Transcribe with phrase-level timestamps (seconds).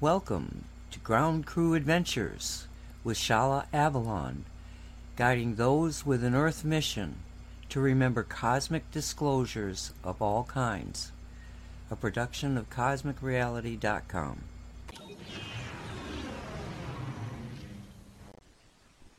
[0.00, 2.66] Welcome to Ground Crew Adventures
[3.04, 4.44] with Shaalaa Avalon,
[5.14, 7.20] guiding those with an Earth mission
[7.68, 11.12] to remember cosmic disclosures of all kinds.
[11.92, 14.42] A production of CosmicReality.com.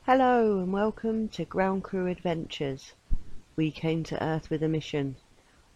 [0.05, 2.91] Hello and welcome to Ground Crew Adventures.
[3.55, 5.15] We came to Earth with a mission.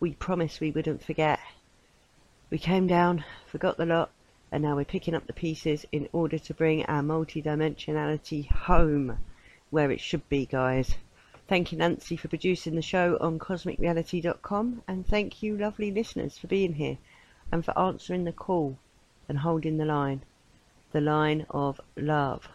[0.01, 1.39] We promised we wouldn't forget.
[2.49, 4.11] We came down, forgot the lot,
[4.51, 9.17] and now we're picking up the pieces in order to bring our multidimensionality home,
[9.69, 10.95] where it should be, guys.
[11.47, 16.47] Thank you, Nancy, for producing the show on CosmicReality.com, and thank you, lovely listeners, for
[16.47, 16.97] being here
[17.51, 18.77] and for answering the call
[19.27, 20.21] and holding the line.
[20.91, 22.47] The line of love.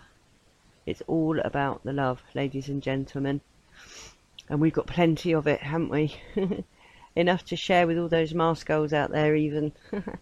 [0.86, 3.40] It's all about the love, ladies and gentlemen.
[4.48, 6.16] And we've got plenty of it, haven't we?
[7.16, 8.32] enough to share with all those
[8.64, 9.72] goals out there even.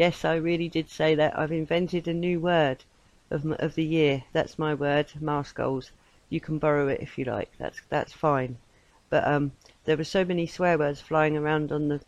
[0.00, 1.38] yes, I really did say that.
[1.38, 2.84] I've invented a new word
[3.30, 4.24] of, of the year.
[4.32, 5.90] That's my word, Mars goals.
[6.30, 7.50] You can borrow it if you like.
[7.58, 8.56] That's that's fine.
[9.10, 9.52] But um,
[9.84, 12.00] there were so many swear words flying around on the,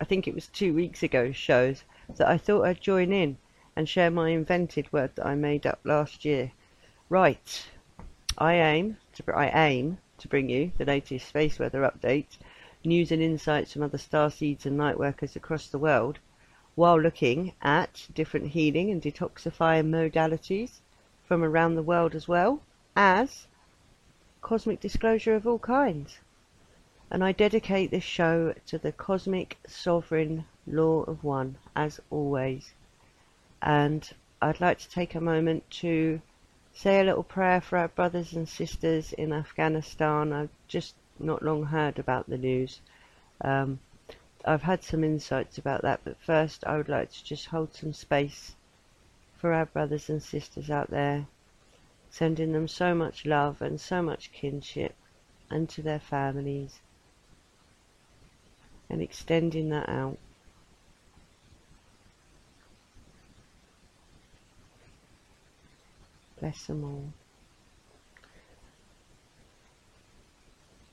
[0.00, 1.82] I think it was two weeks ago shows,
[2.18, 3.36] that I thought I'd join in
[3.74, 6.52] and share my invented word that I made up last year.
[7.08, 7.66] Right,
[8.38, 12.38] I aim to I aim to bring you the latest space weather updates
[12.84, 16.20] news and insights from other star seeds and lightworkers across the world,
[16.80, 20.80] while looking at different healing and detoxifying modalities
[21.26, 22.62] from around the world as well
[22.96, 23.46] as
[24.40, 26.20] cosmic disclosure of all kinds.
[27.10, 32.72] And I dedicate this show to the cosmic sovereign law of one, as always.
[33.60, 36.22] And I'd like to take a moment to
[36.72, 40.32] say a little prayer for our brothers and sisters in Afghanistan.
[40.32, 42.80] I've just not long heard about the news.
[43.42, 43.80] Um,
[44.44, 47.92] I've had some insights about that, but first I would like to just hold some
[47.92, 48.56] space
[49.36, 51.26] for our brothers and sisters out there,
[52.08, 54.94] sending them so much love and so much kinship,
[55.50, 56.80] and to their families,
[58.88, 60.18] and extending that out.
[66.40, 67.12] Bless them all.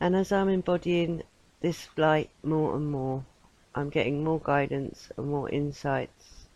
[0.01, 1.23] And as I'm embodying
[1.61, 3.23] this light more and more,
[3.77, 6.47] I'm getting more guidance and more insights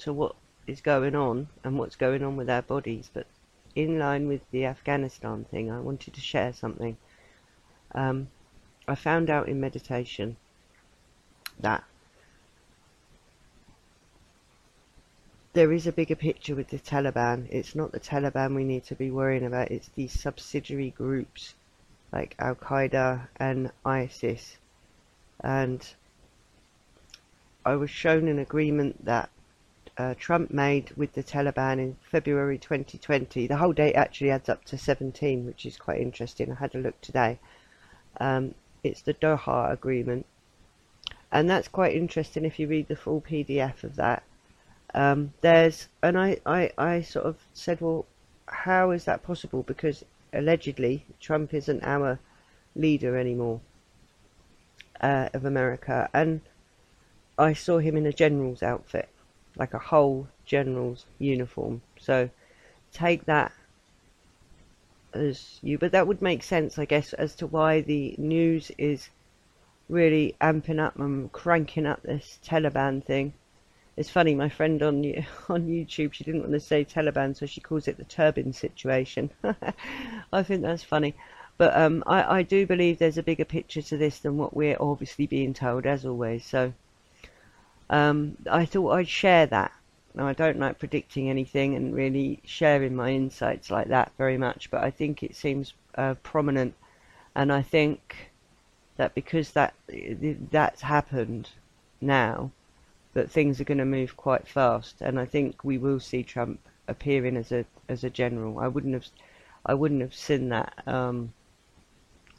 [0.00, 3.10] to what is going on and what's going on with our bodies.
[3.10, 3.26] But
[3.74, 6.98] in line with the Afghanistan thing, I wanted to share something.
[7.94, 8.28] Um,
[8.86, 10.36] I found out in meditation
[11.60, 11.82] that
[15.54, 17.46] there is a bigger picture with the Taliban.
[17.48, 21.54] It's not the Taliban we need to be worrying about, it's these subsidiary groups
[22.12, 24.58] like Al Qaeda and ISIS.
[25.40, 25.82] And
[27.64, 29.30] I was shown an agreement that
[29.96, 33.46] uh, Trump made with the Taliban in February 2020.
[33.46, 36.52] The whole date actually adds up to 17, which is quite interesting.
[36.52, 37.38] I had a look today.
[38.20, 40.26] Um, it's the Doha Agreement.
[41.32, 44.24] And that's quite interesting if you read the full PDF of that.
[44.94, 48.06] Um, there's, and I, I, I sort of said, well,
[48.46, 49.62] how is that possible?
[49.62, 52.18] Because allegedly Trump isn't our
[52.76, 53.60] leader anymore
[55.00, 56.40] uh, of America, and
[57.38, 59.08] I saw him in a general's outfit,
[59.56, 61.82] like a whole general's uniform.
[61.98, 62.30] So
[62.92, 63.52] take that
[65.12, 69.10] as you, but that would make sense, I guess, as to why the news is
[69.88, 73.34] really amping up and cranking up this Taliban thing
[73.96, 74.96] it's funny, my friend on
[75.48, 79.30] on YouTube, she didn't want to say Taliban, so she calls it the turban situation.
[80.32, 81.14] I think that's funny.
[81.56, 84.76] But um, I, I do believe there's a bigger picture to this than what we're
[84.80, 86.44] obviously being told, as always.
[86.44, 86.72] So
[87.90, 89.72] um, I thought I'd share that.
[90.14, 94.70] Now, I don't like predicting anything and really sharing my insights like that very much,
[94.70, 96.74] but I think it seems uh, prominent.
[97.34, 98.30] And I think
[98.96, 99.74] that because that
[100.52, 101.50] that's happened
[102.00, 102.52] now,
[103.12, 106.60] that things are going to move quite fast, and I think we will see Trump
[106.86, 108.58] appearing as a as a general.
[108.58, 109.06] I wouldn't have
[109.66, 111.32] I wouldn't have seen that um,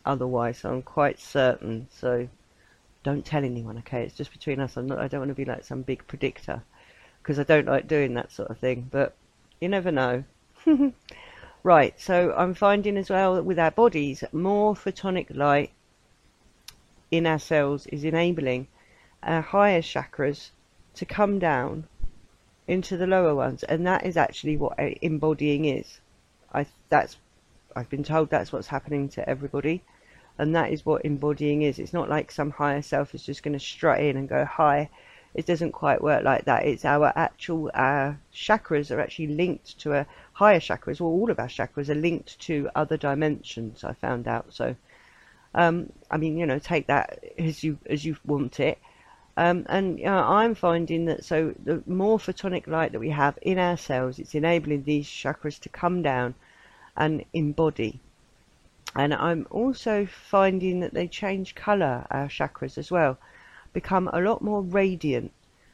[0.05, 0.63] otherwise.
[0.63, 1.87] I'm quite certain.
[1.91, 2.29] So
[3.05, 4.01] don't tell anyone, okay?
[4.03, 4.75] It's just between us.
[4.75, 4.97] I'm not.
[4.97, 6.63] I don't want to be like some big predictor
[7.21, 8.89] because I don't like doing that sort of thing.
[8.91, 9.15] But
[9.61, 10.23] you never know.
[11.63, 11.93] right.
[12.01, 15.71] So I'm finding as well that with our bodies, more photonic light
[17.11, 18.67] in our cells is enabling
[19.21, 20.49] our higher chakras
[20.95, 21.87] to come down
[22.67, 25.99] into the lower ones, and that is actually what embodying is.
[26.51, 27.17] I that's
[27.75, 29.83] I've been told that's what's happening to everybody,
[30.37, 31.79] and that is what embodying is.
[31.79, 34.89] It's not like some higher self is just going to strut in and go, "Hi,
[35.35, 36.65] it doesn't quite work like that.
[36.65, 41.01] It's our actual our chakras are actually linked to a higher chakras.
[41.01, 43.83] Well, all of our chakras are linked to other dimensions.
[43.83, 44.53] I found out.
[44.53, 44.75] So,
[45.53, 48.79] um, I mean, you know, take that as you as you want it.
[49.35, 53.37] Um, and you know, I'm finding that so the more photonic light that we have
[53.41, 56.35] in ourselves, it's enabling these chakras to come down
[56.95, 57.99] and embody.
[58.97, 63.17] And I'm also finding that they change colour, our chakras as well,
[63.73, 65.33] become a lot more radiant.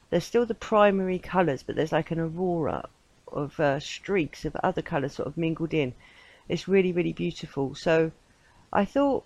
[0.10, 2.90] They're still the primary colours, but there's like an aurora
[3.32, 5.94] of uh, streaks of other colours sort of mingled in.
[6.50, 7.76] It's really, really beautiful.
[7.76, 8.12] So
[8.74, 9.24] I thought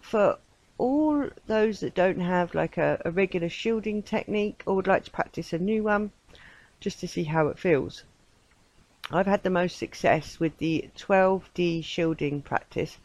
[0.00, 0.38] for
[0.78, 5.10] all those that don't have like a, a regular shielding technique or would like to
[5.10, 6.12] practice a new one,
[6.78, 8.04] just to see how it feels.
[9.10, 12.98] I've had the most success with the 12D shielding practice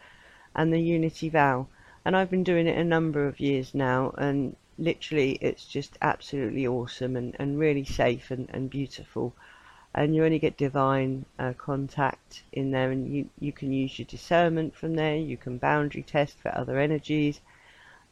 [0.56, 1.68] and the Unity Vow,
[2.04, 6.66] and I've been doing it a number of years now, and literally it's just absolutely
[6.68, 9.34] awesome and, and really safe and, and beautiful.
[9.94, 14.06] And you only get divine uh, contact in there, and you, you can use your
[14.06, 17.42] discernment from there, you can boundary test for other energies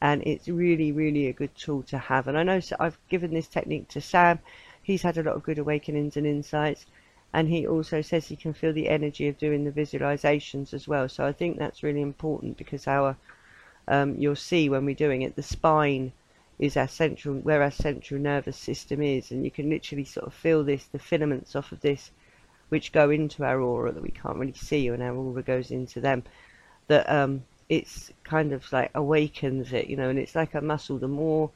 [0.02, 2.28] and it's really, really a good tool to have.
[2.28, 4.40] And I know I've given this technique to Sam.
[4.82, 6.86] He's had a lot of good awakenings and insights,
[7.34, 11.08] and he also says he can feel the energy of doing the visualizations as well.
[11.08, 13.18] So I think that's really important because our
[13.88, 16.12] um, you'll see when we're doing it, the spine
[16.60, 20.34] is our central where our central nervous system is, and you can literally sort of
[20.34, 22.12] feel this, the filaments off of this,
[22.70, 26.00] which go into our aura that we can't really see, and our aura goes into
[26.02, 26.24] them.
[26.88, 30.98] That um, it's kind of like awakens it, you know, and it's like a muscle.
[30.98, 31.52] The more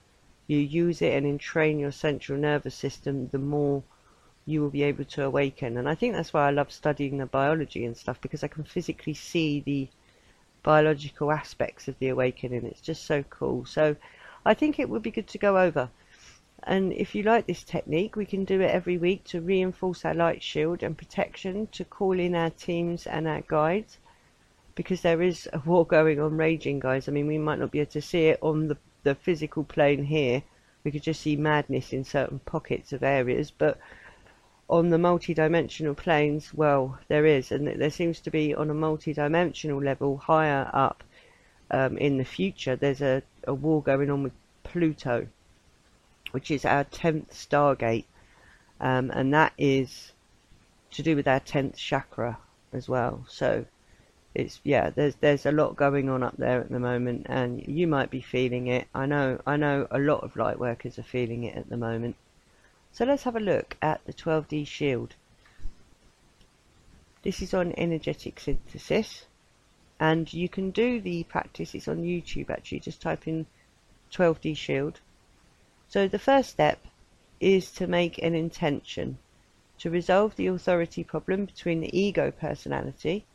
[0.48, 3.84] you use it and entrain your central nervous system, the more
[4.45, 5.78] you will be able to awaken.
[5.78, 8.63] And I think that's why I love studying the biology and stuff because I can
[8.63, 9.88] physically see the
[10.63, 12.66] biological aspects of the awakening.
[12.66, 13.66] It's just so cool.
[13.66, 13.95] So
[14.45, 15.90] I think it would be good to go over.
[16.63, 20.13] And if you like this technique, we can do it every week to reinforce our
[20.13, 23.98] light shield and protection, to call in our teams and our guides
[24.75, 27.07] because there is a war going on raging, guys.
[27.07, 30.04] I mean, we might not be able to see it on the, the physical plane
[30.04, 30.44] here.
[30.84, 33.80] We could just see madness in certain pockets of areas, but
[34.69, 39.81] on the multi-dimensional planes, well, there is, and there seems to be on a multi-dimensional
[39.81, 41.04] level higher up
[41.71, 42.75] um, in the future.
[42.75, 44.33] There's a, a war going on with
[44.63, 45.27] Pluto,
[46.31, 48.06] which is our tenth stargate,
[48.80, 50.13] um, and that is
[50.92, 52.38] to do with our tenth chakra
[52.71, 53.25] as well.
[53.27, 53.65] So
[54.36, 57.86] it's yeah there's there's a lot going on up there at the moment and you
[57.86, 61.44] might be feeling it i know i know a lot of light workers are feeling
[61.44, 62.15] it at the moment
[62.94, 65.16] so let's have a look at the 12d shield
[67.24, 69.25] this is on energetic synthesis
[70.00, 73.45] and you can do the practice it's on youtube actually just type in
[74.13, 75.01] 12d shield
[75.90, 76.80] so the first step
[77.42, 79.18] is to make an intention
[79.78, 83.25] to resolve the authority problem between the ego personality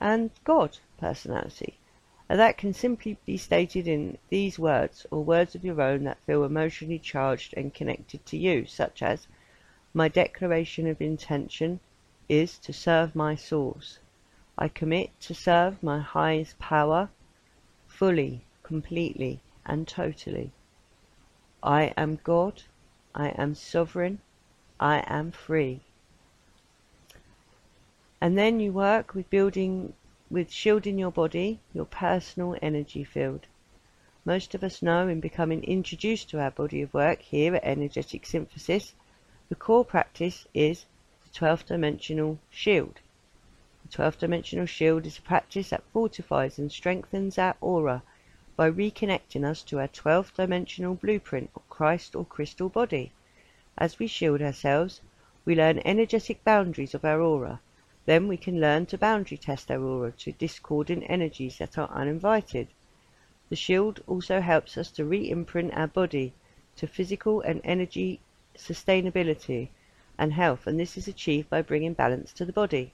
[0.00, 1.78] and God personality.
[2.28, 6.22] And that can simply be stated in these words or words of your own that
[6.26, 9.28] feel emotionally charged and connected to you, such as
[9.94, 11.80] My declaration of intention
[12.28, 13.98] is to serve my source.
[14.58, 17.10] I commit to serve my highest power
[17.86, 20.52] fully, completely, and totally.
[21.62, 22.62] I am God.
[23.14, 24.20] I am sovereign.
[24.80, 25.80] I am free
[28.20, 29.92] and then you work with building
[30.28, 33.46] with shielding your body, your personal energy field.
[34.24, 38.26] Most of us know in becoming introduced to our body of work here at Energetic
[38.26, 38.92] Synthesis,
[39.48, 40.84] the core practice is
[41.22, 42.98] the 12th dimensional shield.
[43.84, 48.02] The 12th dimensional shield is a practice that fortifies and strengthens our aura
[48.56, 53.12] by reconnecting us to our 12th dimensional blueprint or Christ or crystal body.
[53.78, 55.00] As we shield ourselves,
[55.44, 57.60] we learn energetic boundaries of our aura
[58.06, 62.68] then we can learn to boundary test our aura to discordant energies that are uninvited.
[63.48, 66.32] The shield also helps us to re-imprint our body
[66.76, 68.20] to physical and energy
[68.56, 69.70] sustainability
[70.16, 72.92] and health, and this is achieved by bringing balance to the body.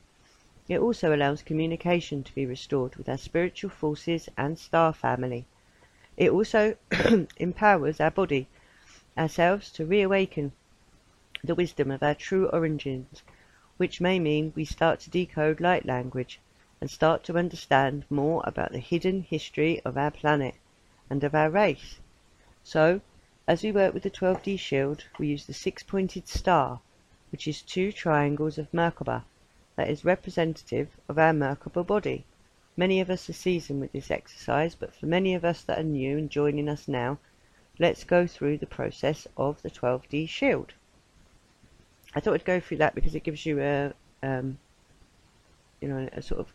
[0.67, 5.45] It also allows communication to be restored with our spiritual forces and star family.
[6.17, 6.77] It also
[7.37, 8.49] empowers our body,
[9.19, 10.53] ourselves, to reawaken
[11.45, 13.23] the wisdom of our true origins
[13.83, 16.39] which may mean we start to decode light language
[16.81, 20.55] and start to understand more about the hidden history of our planet
[21.11, 21.99] and of our race.
[22.63, 23.01] So,
[23.49, 26.79] as we work with the 12D shield, we use the six-pointed star,
[27.33, 29.25] which is two triangles of Merkaba,
[29.75, 32.25] that is representative of our Merkaba body.
[32.77, 35.83] Many of us are seasoned with this exercise, but for many of us that are
[35.83, 37.19] new and joining us now,
[37.81, 40.73] let's go through the process of the 12D shield.
[42.15, 43.93] I thought I'd go through that because it gives you a,
[44.23, 44.59] um,
[45.81, 46.53] you know, a sort of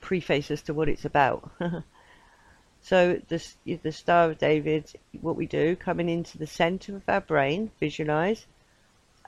[0.00, 1.50] preface as to what it's about.
[2.82, 7.20] so this, the Star of David, what we do, coming into the center of our
[7.20, 8.46] brain, visualize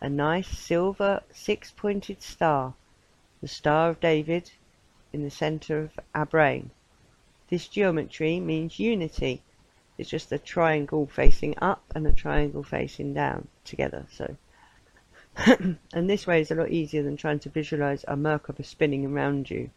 [0.01, 2.75] a nice silver six-pointed star,
[3.41, 4.51] the Star of David
[5.13, 6.71] in the center of our brain.
[7.49, 9.43] This geometry means unity.
[9.97, 14.07] It's just a triangle facing up and a triangle facing down together.
[14.11, 14.37] So,
[15.93, 19.51] and this way is a lot easier than trying to visualize a Merkaba spinning around
[19.51, 19.71] you.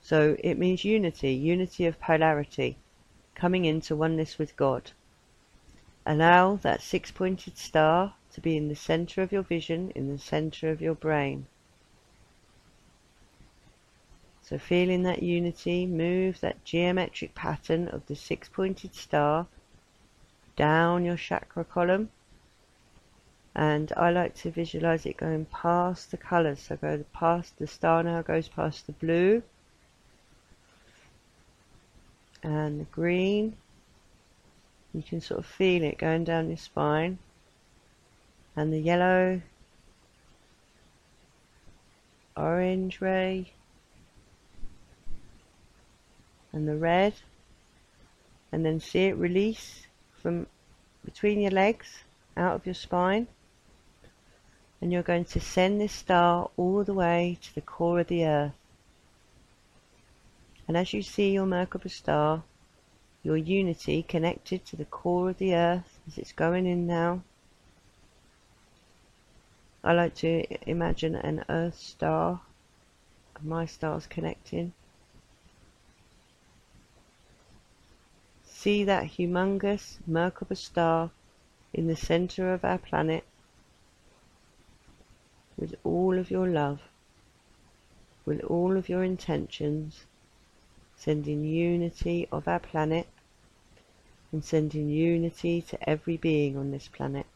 [0.00, 2.78] So it means unity, unity of polarity,
[3.34, 4.92] coming into oneness with God.
[6.06, 10.70] Allow that six-pointed star to be in the center of your vision, in the center
[10.70, 11.46] of your brain.
[14.42, 19.46] So feeling that unity, move that geometric pattern of the six-pointed star
[20.56, 22.10] down your chakra column.
[23.58, 26.60] And I like to visualize it going past the colors.
[26.60, 29.42] So go past the star now goes past the blue
[32.40, 33.56] and the green.
[34.94, 37.18] You can sort of feel it going down your spine
[38.54, 39.42] and the yellow,
[42.36, 43.54] orange ray,
[46.52, 47.14] and the red,
[48.52, 49.88] and then see it release
[50.22, 50.46] from
[51.04, 52.04] between your legs
[52.36, 53.26] out of your spine.
[54.80, 58.24] And you're going to send this star all the way to the core of the
[58.24, 58.52] earth.
[60.66, 62.42] And as you see your Merkaba star,
[63.22, 67.22] your unity connected to the core of the earth as it's going in now,
[69.82, 72.40] I like to imagine an Earth star,
[73.40, 74.72] my stars connecting.
[78.44, 81.10] See that humongous Merkaba star
[81.72, 83.24] in the center of our planet
[85.58, 86.80] with all of your love,
[88.24, 90.06] with all of your intentions,
[90.96, 93.08] sending unity of our planet
[94.30, 97.26] and sending unity to every being on this planet.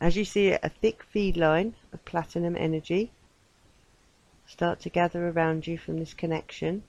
[0.00, 3.12] As you see a thick feed line of platinum energy
[4.46, 6.82] start to gather around you from this connection.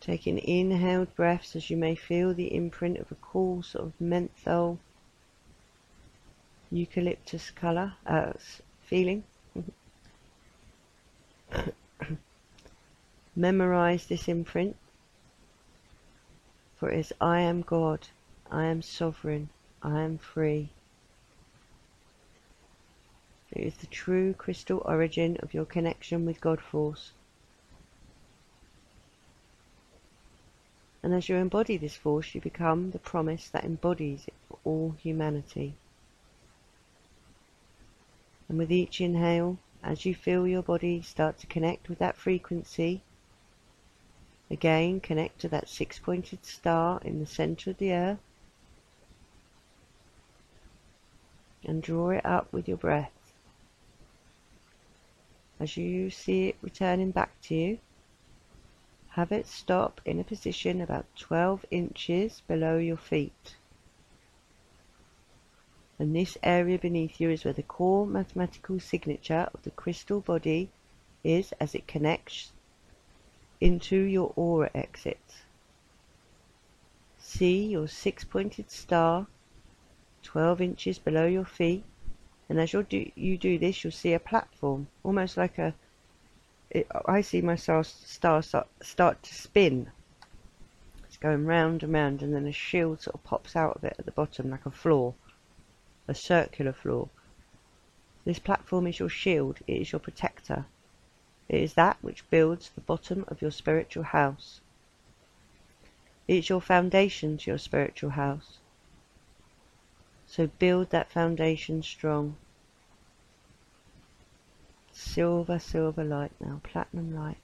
[0.00, 4.78] Taking inhaled breaths as you may feel the imprint of a cool sort of menthol
[6.70, 8.32] eucalyptus colour uh,
[8.82, 9.24] feeling.
[13.36, 14.76] Memorize this imprint
[16.80, 18.08] for it is I am God,
[18.50, 19.50] I am sovereign,
[19.82, 20.70] I am free.
[23.52, 27.12] It is the true crystal origin of your connection with God Force.
[31.02, 34.94] And as you embody this force, you become the promise that embodies it for all
[35.02, 35.74] humanity.
[38.50, 43.04] And with each inhale, as you feel your body start to connect with that frequency,
[44.50, 48.18] again connect to that six pointed star in the center of the earth.
[51.62, 53.32] and draw it up with your breath.
[55.60, 57.78] As you see it returning back to you,
[59.10, 63.54] have it stop in a position about 12 inches below your feet.
[66.00, 70.70] And this area beneath you is where the core mathematical signature of the crystal body
[71.22, 72.52] is as it connects
[73.60, 75.20] into your aura exit.
[77.18, 79.26] See your six pointed star
[80.22, 81.84] 12 inches below your feet.
[82.48, 85.74] And as you do, you do this, you'll see a platform, almost like a.
[86.70, 89.90] It, I see my star, star start, start to spin.
[91.04, 93.96] It's going round and round, and then a shield sort of pops out of it
[93.98, 95.14] at the bottom, like a floor,
[96.10, 97.08] a circular floor.
[98.24, 100.66] This platform is your shield, it is your protector.
[101.48, 104.60] It is that which builds the bottom of your spiritual house.
[106.26, 108.58] It is your foundation to your spiritual house.
[110.26, 112.36] So build that foundation strong.
[114.92, 117.38] Silver, silver light now, platinum light.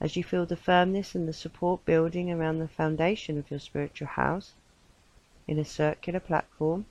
[0.00, 4.08] As you feel the firmness and the support building around the foundation of your spiritual
[4.08, 4.52] house
[5.50, 6.86] in a circular platform,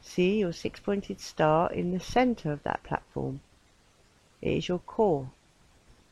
[0.00, 3.40] see your six pointed star in the center of that platform.
[4.40, 5.32] It is your core,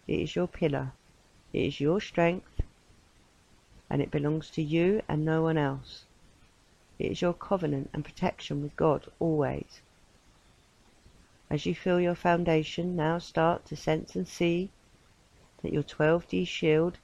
[0.08, 0.90] it is your pillar,
[1.52, 2.60] it is your strength,
[3.88, 6.06] and it belongs to you and no one else.
[6.98, 9.80] It is your covenant and protection with God always.
[11.48, 14.70] As you feel your foundation now start to sense and see
[15.62, 16.98] that your 12D shield,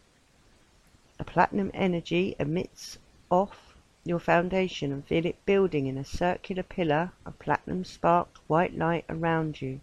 [1.20, 2.98] a platinum energy, emits
[3.32, 3.74] off
[4.04, 9.06] your foundation and feel it building in a circular pillar of platinum sparked white light
[9.08, 9.80] around you,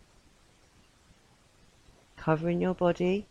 [2.15, 3.25] covering your body,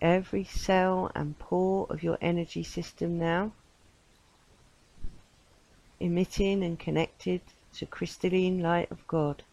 [0.00, 3.52] every cell and pore of your energy system now,
[6.00, 7.40] emitting and connected
[7.72, 9.44] to crystalline light of God.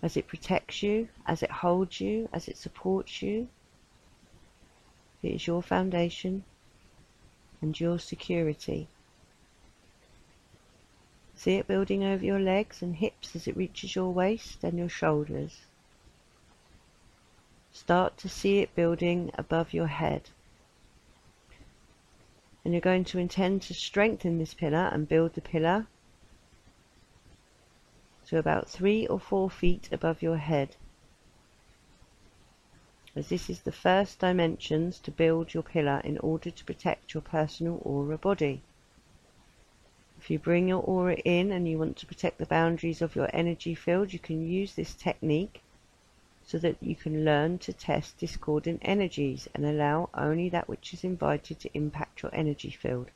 [0.00, 3.48] As it protects you, as it holds you, as it supports you,
[5.22, 6.44] it is your foundation
[7.62, 8.88] and your security.
[11.34, 14.88] See it building over your legs and hips as it reaches your waist and your
[14.88, 15.62] shoulders.
[17.72, 20.30] Start to see it building above your head.
[22.64, 25.86] And you're going to intend to strengthen this pillar and build the pillar
[28.26, 30.76] to about three or four feet above your head
[33.14, 37.20] as this is the first dimensions to build your pillar in order to protect your
[37.20, 38.62] personal aura body.
[40.18, 43.28] If you bring your aura in and you want to protect the boundaries of your
[43.32, 45.60] energy field, you can use this technique
[46.42, 51.04] so that you can learn to test discordant energies and allow only that which is
[51.04, 53.10] invited to impact your energy field.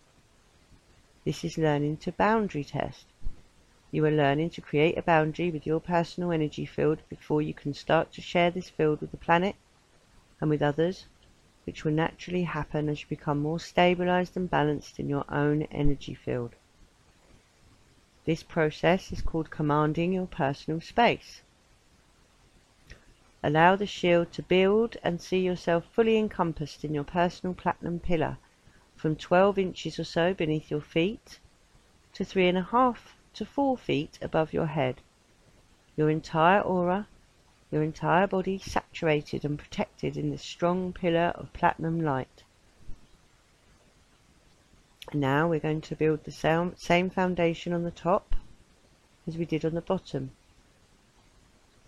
[1.24, 3.06] This is learning to boundary test.
[3.90, 7.72] You are learning to create a boundary with your personal energy field before you can
[7.72, 9.56] start to share this field with the planet
[10.40, 11.06] and with others,
[11.64, 16.14] which will naturally happen as you become more stabilized and balanced in your own energy
[16.14, 16.54] field.
[18.24, 21.42] This process is called commanding your personal space.
[23.42, 28.38] Allow the shield to build and see yourself fully encompassed in your personal platinum pillar
[28.96, 31.38] from 12 inches or so beneath your feet
[32.12, 35.02] to three and a half to four feet above your head.
[35.96, 37.06] Your entire aura
[37.76, 42.42] your entire body saturated and protected in this strong pillar of platinum light.
[45.12, 48.34] Now we're going to build the same foundation on the top
[49.26, 50.30] as we did on the bottom.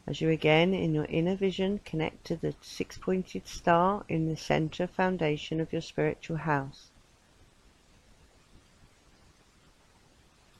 [0.06, 4.36] As you again in your inner vision connect to the six pointed star in the
[4.36, 6.90] center foundation of your spiritual house.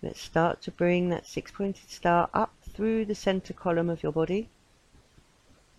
[0.03, 4.13] Let's start to bring that six pointed star up through the center column of your
[4.13, 4.49] body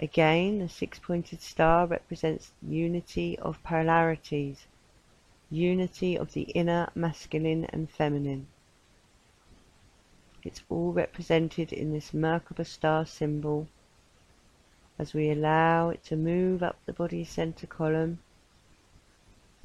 [0.02, 4.66] Again, the six-pointed star represents unity of polarities,
[5.52, 8.48] unity of the inner masculine and feminine.
[10.42, 13.68] It's all represented in this Merkaba star symbol
[14.98, 18.20] as we allow it to move up the body center column.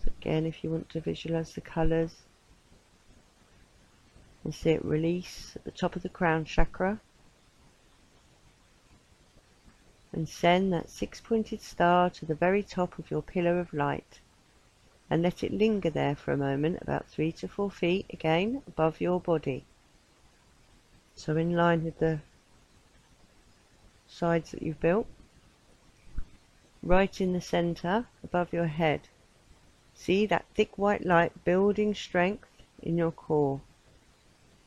[0.04, 2.22] So again, if you want to visualize the colors
[4.42, 7.00] and see it release at the top of the crown chakra
[10.14, 14.20] and send that six-pointed star to the very top of your pillar of light.
[15.10, 19.00] And let it linger there for a moment about three to four feet again above
[19.00, 19.64] your body.
[21.16, 22.20] So in line with the
[24.06, 25.06] sides that you've built.
[26.82, 29.08] Right in the center above your head.
[29.94, 32.48] See that thick white light building strength
[32.80, 33.60] in your core.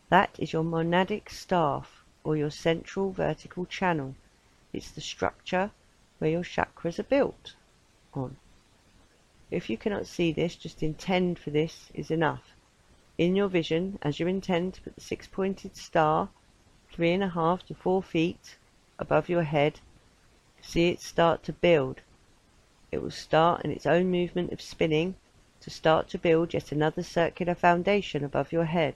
[0.10, 4.16] That is your monadic staff or your central vertical channel
[4.78, 5.72] it's the structure
[6.20, 7.56] where your chakras are built
[8.13, 8.38] on.
[9.50, 12.54] If you cannot see this, just intend for this is enough.
[13.18, 16.30] In your vision, as you intend to put the six-pointed star
[16.92, 18.58] three and a half to four feet
[19.00, 19.80] above your head,
[20.62, 22.02] see it start to build.
[22.92, 25.16] It will start in its own movement of spinning
[25.62, 28.96] to start to build yet another circular foundation above your head.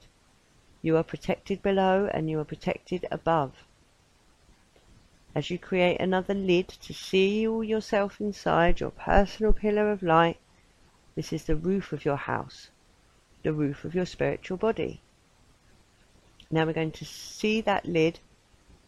[0.81, 3.65] You are protected below and you are protected above
[5.33, 10.37] as you create another lid to seal yourself inside your personal pillar of light.
[11.15, 12.69] This is the roof of your house,
[13.43, 15.01] the roof of your spiritual body.
[16.49, 18.19] Now we're going to see that lid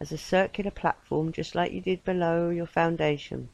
[0.00, 3.48] as a circular platform just like you did below your foundation.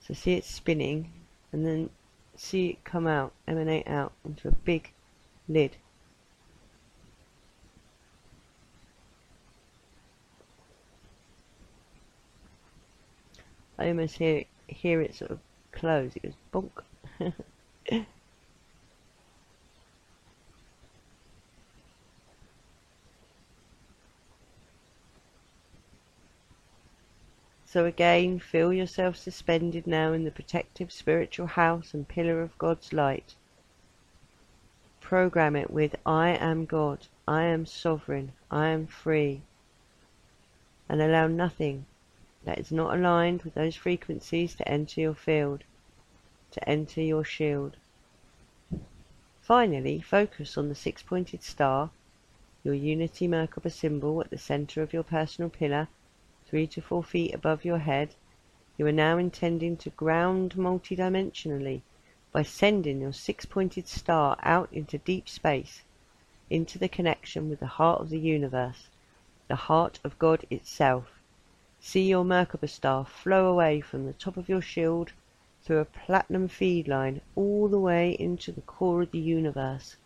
[0.00, 1.12] So see it spinning
[1.52, 1.90] and then
[2.36, 4.92] see it come out, emanate out into a big
[5.48, 5.76] lid.
[13.82, 15.40] I almost hear hear it sort of
[15.72, 16.14] close.
[16.14, 18.04] It goes bonk.
[27.64, 32.92] So again, feel yourself suspended now in the protective spiritual house and pillar of God's
[32.92, 33.34] light.
[35.00, 39.40] Program it with I am God, I am sovereign, I am free.
[40.86, 41.86] And allow nothing
[42.44, 45.64] that is not aligned with those frequencies to enter your field,
[46.50, 47.76] to enter your shield.
[49.40, 51.90] Finally, focus on the six-pointed star,
[52.64, 55.88] your Unity Merkaba symbol at the center of your personal pillar,
[56.46, 58.14] three to four feet above your head.
[58.78, 61.82] You are now intending to ground multidimensionally
[62.32, 65.82] by sending your six-pointed star out into deep space,
[66.48, 68.88] into the connection with the heart of the universe,
[69.48, 71.06] the heart of God itself.
[71.84, 75.12] See your Merkaba star flow away from the top of your shield
[75.64, 79.96] through a platinum feed line all the way into the core of the universe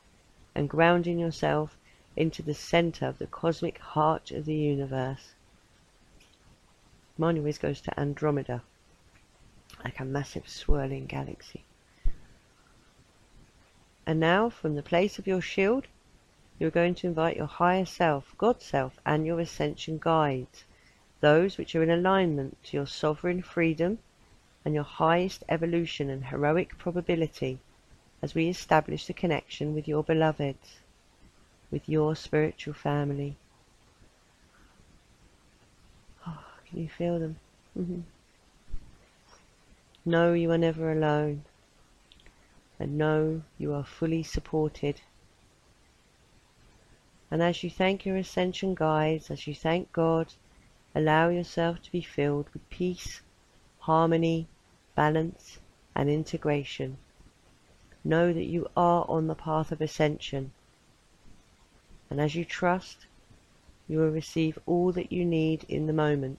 [0.55, 1.77] and grounding yourself
[2.17, 5.35] into the center of the cosmic heart of the universe.
[7.19, 8.62] Mine always goes to Andromeda,
[9.85, 11.62] like a massive swirling galaxy.
[14.07, 15.89] And now, from the place of your shield,
[16.59, 20.65] you're going to invite your higher self, God self, and your ascension guides
[21.21, 23.99] those which are in alignment to your sovereign freedom
[24.65, 27.59] and your highest evolution and heroic probability
[28.23, 30.81] as we establish the connection with your beloveds,
[31.71, 33.37] with your spiritual family.
[36.27, 37.37] Oh, can you feel them?
[37.79, 38.01] Mm-hmm.
[40.05, 41.45] Know you are never alone,
[42.79, 45.01] and know you are fully supported.
[47.31, 50.33] And as you thank your ascension guides, as you thank God,
[50.97, 53.21] Allow yourself to be filled with peace,
[53.81, 54.49] harmony,
[54.95, 55.59] balance,
[55.95, 56.97] and integration.
[58.03, 60.53] Know that you are on the path of ascension.
[62.09, 63.05] And as you trust,
[63.87, 66.39] you will receive all that you need in the moment.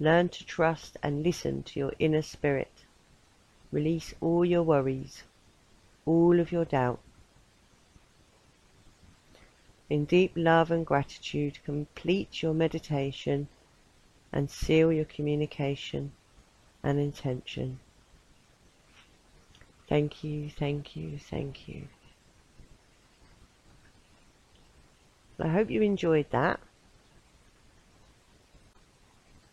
[0.00, 2.82] Learn to trust and listen to your inner spirit.
[3.70, 5.22] Release all your worries,
[6.04, 6.98] all of your doubt.
[9.88, 13.48] In deep love and gratitude, complete your meditation
[14.32, 16.12] and seal your communication
[16.82, 17.78] and intention.
[19.88, 21.84] Thank you, thank you, thank you.
[25.38, 26.58] I hope you enjoyed that.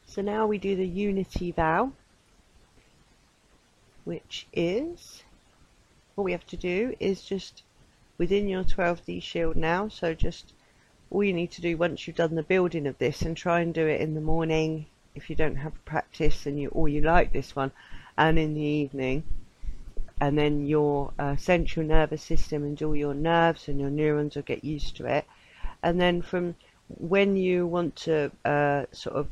[0.08, 1.92] So now we do the unity vow,
[4.04, 5.24] which is,
[6.16, 7.64] what we have to do is just
[8.18, 9.88] within your 12D shield now.
[9.88, 10.54] So just
[11.10, 13.74] all you need to do once you've done the building of this and try and
[13.74, 17.32] do it in the morning if you don't have practice and you or you like
[17.32, 17.72] this one
[18.18, 19.24] and in the evening
[20.20, 24.44] and then your uh, central nervous system and all your nerves and your neurons will
[24.44, 25.26] get used to it
[25.84, 26.56] and then from
[26.88, 29.28] when you want to uh, sort of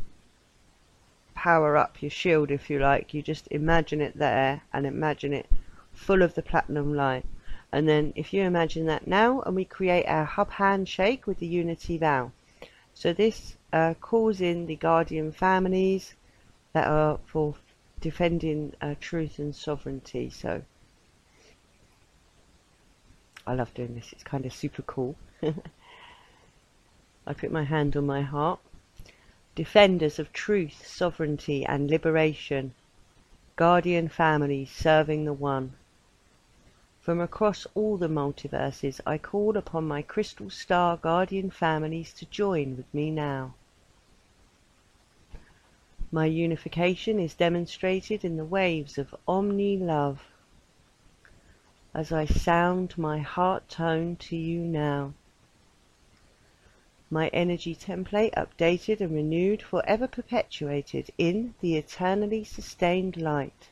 [1.34, 5.48] power up your shield if you like you just imagine it there and imagine it
[5.94, 7.26] full of the platinum light
[7.72, 11.48] and then if you imagine that now, and we create our hub handshake with the
[11.48, 12.32] unity vow.
[12.94, 16.16] So this uh, calls in the guardian families
[16.74, 17.56] that are for
[18.02, 20.30] defending uh, truth and sovereignty.
[20.30, 20.64] So
[23.48, 24.12] I love doing this.
[24.12, 25.16] It's kind of super cool.
[27.26, 28.60] I put my hand on my heart.
[29.56, 32.74] Defenders of truth, sovereignty and liberation.
[33.56, 35.74] Guardian families serving the one.
[37.02, 42.78] From across all the multiverses I call upon my crystal star guardian families to join
[42.78, 43.56] with me now.
[46.12, 50.28] My unification is demonstrated in the waves of Omni love
[51.92, 55.16] as I sound my heart tone to you now.
[57.10, 63.71] My energy template updated and renewed, forever perpetuated in the eternally sustained light.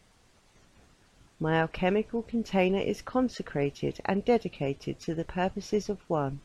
[1.41, 6.41] My alchemical container is consecrated and dedicated to the purposes of one,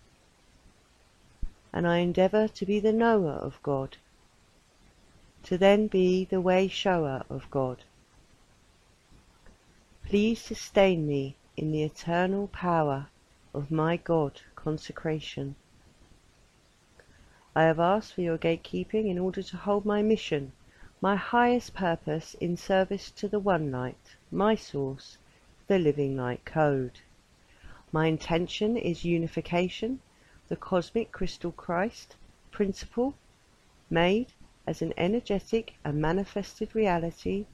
[1.73, 3.97] and I endeavour to be the knower of God,
[5.43, 7.83] to then be the way shower of God.
[10.05, 13.09] Please sustain me in the eternal power
[13.53, 15.57] of my God consecration.
[17.57, 20.53] I have asked for your gatekeeping in order to hold my mission
[21.01, 25.17] my highest purpose in service to the One Light, my source,
[25.69, 26.99] the Living Light Code.
[27.93, 30.01] My intention is unification,
[30.49, 32.17] the cosmic crystal Christ
[32.51, 33.15] principle,
[33.89, 34.33] made
[34.67, 37.47] as an energetic and manifested reality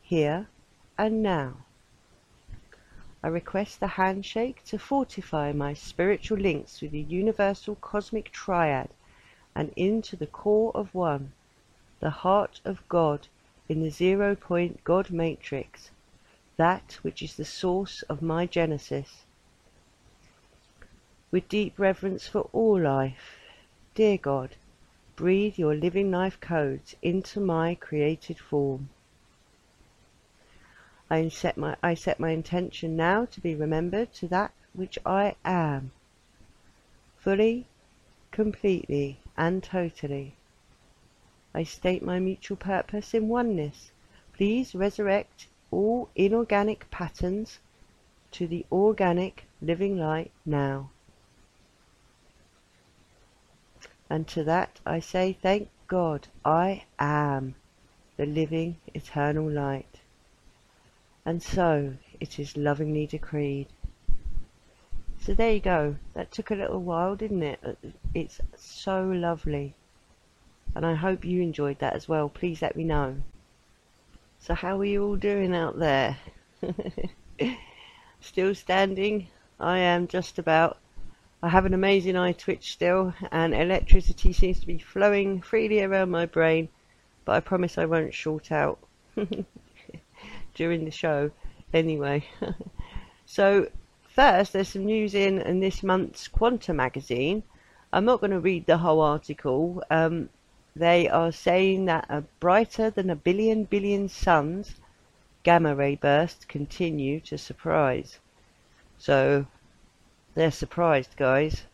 [0.00, 0.46] here
[0.96, 1.56] and now.
[3.20, 8.90] I request the handshake to fortify my spiritual links with the universal cosmic triad
[9.56, 11.32] and into the core of one
[11.98, 13.26] the heart of God
[13.68, 15.90] in the zero point God matrix,
[16.58, 19.24] that which is the source of my genesis.
[21.30, 23.38] With deep reverence for all life,
[23.94, 24.56] dear God,
[25.14, 28.88] breathe your living life codes into my created form.
[31.08, 35.36] I set my I set my intention now to be remembered to that which I
[35.44, 35.92] am,
[37.16, 37.66] fully,
[38.30, 40.34] completely, and totally.
[41.54, 43.92] I state my mutual purpose in oneness.
[44.32, 47.58] Please resurrect all inorganic patterns
[48.30, 50.90] to the organic living light now.
[54.10, 57.54] And to that I say, thank God, I am
[58.16, 60.00] the living eternal light.
[61.24, 63.68] And so it is lovingly decreed.
[65.20, 65.96] So there you go.
[66.14, 67.60] That took a little while, didn't it?
[68.14, 69.74] It's so lovely.
[70.74, 72.28] And I hope you enjoyed that as well.
[72.28, 73.16] Please let me know.
[74.40, 76.16] So how are you all doing out there?
[78.20, 79.28] Still standing?
[79.60, 80.78] I am just about.
[81.42, 86.10] I have an amazing eye twitch still, and electricity seems to be flowing freely around
[86.10, 86.68] my brain,
[87.24, 88.78] but I promise I won't short out
[90.54, 91.30] during the show
[91.72, 92.24] anyway.
[93.26, 93.68] so,
[94.08, 97.42] first, there's some news in, in this month's Quanta magazine.
[97.92, 99.82] I'm not going to read the whole article.
[99.90, 100.28] Um,
[100.78, 104.76] they are saying that a brighter than a billion billion suns
[105.42, 108.18] gamma ray bursts continue to surprise.
[108.98, 109.46] So
[110.34, 111.64] they're surprised, guys.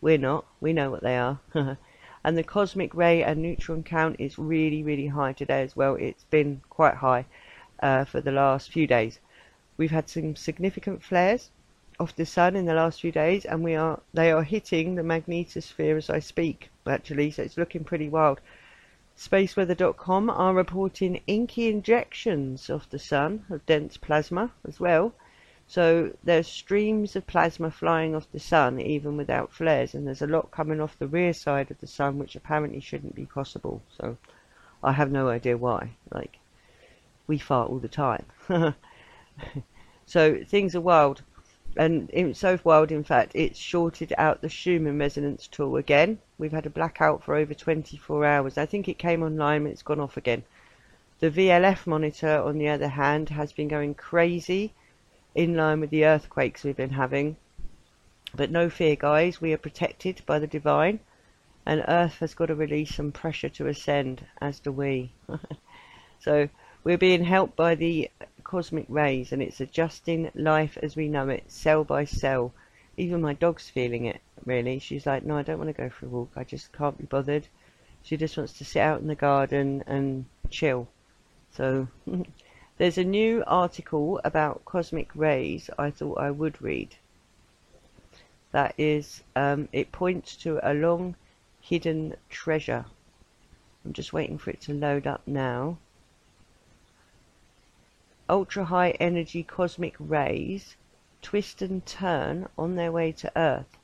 [0.00, 0.44] We're not.
[0.60, 1.40] We know what they are.
[2.24, 5.94] and the cosmic ray and neutron count is really, really high today as well.
[5.94, 7.26] It's been quite high
[7.82, 9.18] uh, for the last few days.
[9.76, 11.50] We've had some significant flares
[12.02, 15.02] of the sun in the last few days, and we are they are hitting the
[15.02, 16.70] magnetosphere as I speak.
[16.86, 18.40] Actually, so it's looking pretty wild.
[19.16, 25.14] Spaceweather.com are reporting inky injections of the sun of dense plasma as well
[25.72, 30.26] so there's streams of plasma flying off the sun even without flares, and there's a
[30.26, 33.80] lot coming off the rear side of the sun, which apparently shouldn't be possible.
[33.96, 34.18] So
[34.84, 35.92] I have no idea why.
[36.12, 36.38] Like
[37.26, 38.26] we fart all the time.
[40.04, 41.22] so things are wild,
[41.76, 42.92] and in so wild.
[42.92, 46.18] In fact, it's shorted out the Schumann resonance tool again.
[46.38, 48.58] We've had a blackout for over 24 hours.
[48.58, 50.44] I think it came online, but it's gone off again.
[51.20, 54.72] The VLF monitor, on the other hand, has been going crazy
[55.34, 57.36] in line with the earthquakes we've been having.
[58.34, 61.00] But no fear, guys, we are protected by the divine,
[61.64, 65.12] and Earth has got to release some pressure to ascend, as do we.
[66.18, 66.48] so
[66.82, 68.10] we're being helped by the
[68.52, 72.52] cosmic rays, and it's adjusting life as we know it, cell by cell.
[72.98, 74.78] Even my dog's feeling it, really.
[74.78, 76.32] She's like, no, I don't want to go for a walk.
[76.36, 77.48] I just can't be bothered.
[78.02, 80.86] She just wants to sit out in the garden and chill.
[81.56, 81.88] So
[82.78, 86.96] There's a new article about cosmic rays I thought I would read.
[88.50, 91.16] That is, um, it points to a long
[91.60, 92.84] hidden treasure.
[93.84, 95.78] I'm just waiting for it to load up now.
[98.32, 100.76] Ultra high energy cosmic rays
[101.20, 103.76] twist and turn on their way to Earth,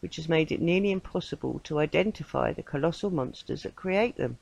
[0.00, 4.38] which has made it nearly impossible to identify the colossal monsters that create them.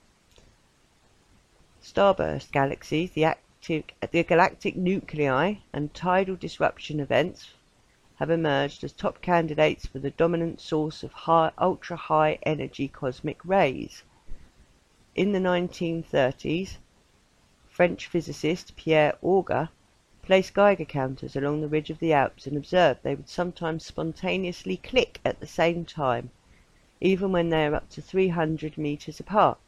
[1.83, 7.55] Starburst galaxies, the active, the galactic nuclei and tidal disruption events
[8.21, 14.05] have emerged as top candidates for the dominant source of high, ultra-high energy cosmic rays.
[15.17, 16.77] In the 1930s,
[17.79, 19.69] French physicist Pierre Auger
[20.23, 24.79] placed Geiger counters along the ridge of the Alps and observed they would sometimes spontaneously
[24.79, 26.33] click at the same time,
[27.01, 29.59] even when they are up to 300 meters apart.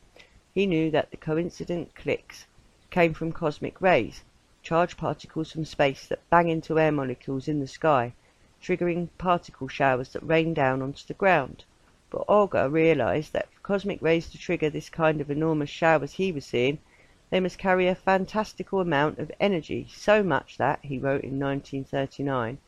[0.52, 2.46] He knew that the coincident clicks
[2.90, 4.24] came from cosmic rays,
[4.60, 8.12] charged particles from space that bang into air molecules in the sky,
[8.60, 11.62] triggering particle showers that rain down onto the ground.
[12.10, 16.32] But Auger realized that for cosmic rays to trigger this kind of enormous showers he
[16.32, 16.80] was seeing,
[17.30, 22.58] they must carry a fantastical amount of energy, so much that, he wrote in 1939,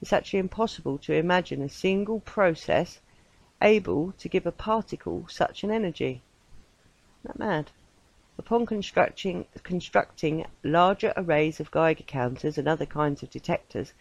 [0.00, 3.00] it's actually impossible to imagine a single process
[3.60, 6.22] able to give a particle such an energy.
[7.24, 7.70] Isn't that mad?
[8.38, 13.92] Upon constructing, constructing larger arrays of Geiger counters and other kinds of detectors,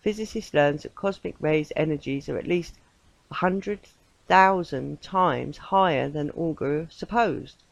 [0.00, 2.80] physicists learned that cosmic rays' energies are at least
[3.28, 7.62] 100,000 times higher than Auger supposed.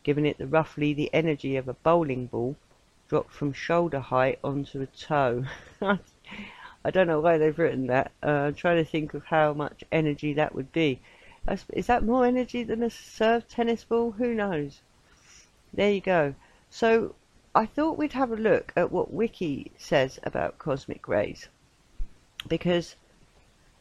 [0.04, 2.58] giving it the roughly the energy of a bowling ball
[3.08, 5.46] dropped from shoulder height onto a toe.
[5.82, 5.98] I
[6.91, 8.12] don't know why they've written that.
[8.24, 11.00] Uh, I'm trying to think of how much energy that would be.
[11.74, 14.12] Is that more energy than a serve tennis ball?
[14.12, 14.82] Who knows?
[15.74, 16.36] There you go.
[16.70, 17.15] So
[17.53, 21.49] I thought we'd have a look at what Wiki says about cosmic rays.
[22.47, 22.95] Because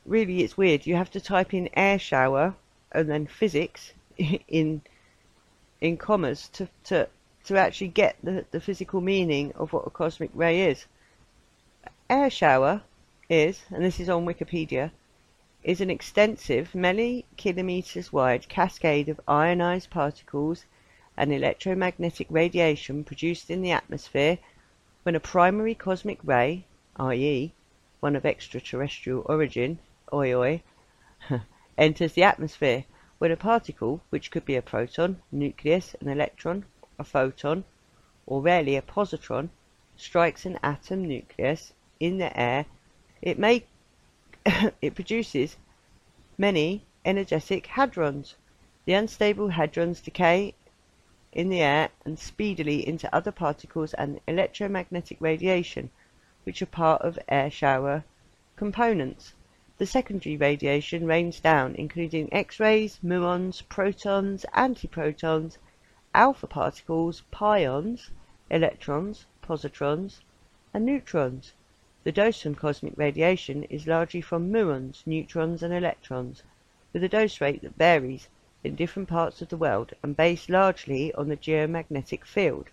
[0.04, 0.86] really it's weird.
[0.86, 2.56] You have to type in air shower
[2.90, 3.92] and then physics
[4.48, 4.82] in
[5.80, 7.08] in commas to, to,
[7.44, 10.86] to actually get the, the physical meaning of what a cosmic ray is.
[12.08, 12.82] Air shower
[13.28, 14.90] is, and this is on Wikipedia,
[15.62, 20.64] is an extensive, many kilometers wide cascade of ionized particles
[21.20, 24.38] and electromagnetic radiation produced in the atmosphere
[25.02, 26.64] when a primary cosmic ray,
[26.96, 27.52] i.e.,
[28.00, 29.78] one of extraterrestrial origin,
[30.14, 30.62] oi oi,
[31.76, 32.86] enters the atmosphere
[33.18, 36.64] when a particle, which could be a proton, nucleus, an electron,
[36.98, 37.64] a photon,
[38.24, 39.50] or rarely a positron,
[39.96, 42.64] strikes an atom nucleus in the air,
[43.20, 43.62] it may
[44.80, 45.58] it produces
[46.38, 48.36] many energetic hadrons.
[48.86, 50.54] The unstable hadrons decay
[51.32, 55.90] in the air and speedily into other particles and electromagnetic radiation,
[56.44, 58.04] which are part of air shower
[58.56, 59.34] components.
[59.78, 65.56] The secondary radiation rains down, including X-rays, muons, protons, antiprotons,
[66.14, 68.10] alpha particles, pions,
[68.50, 70.20] electrons, positrons,
[70.74, 71.52] and neutrons.
[72.02, 76.42] The dose from cosmic radiation is largely from muons, neutrons, and electrons,
[76.92, 78.28] with a dose rate that varies
[78.62, 82.68] in different parts of the world and based largely on the geomagnetic field,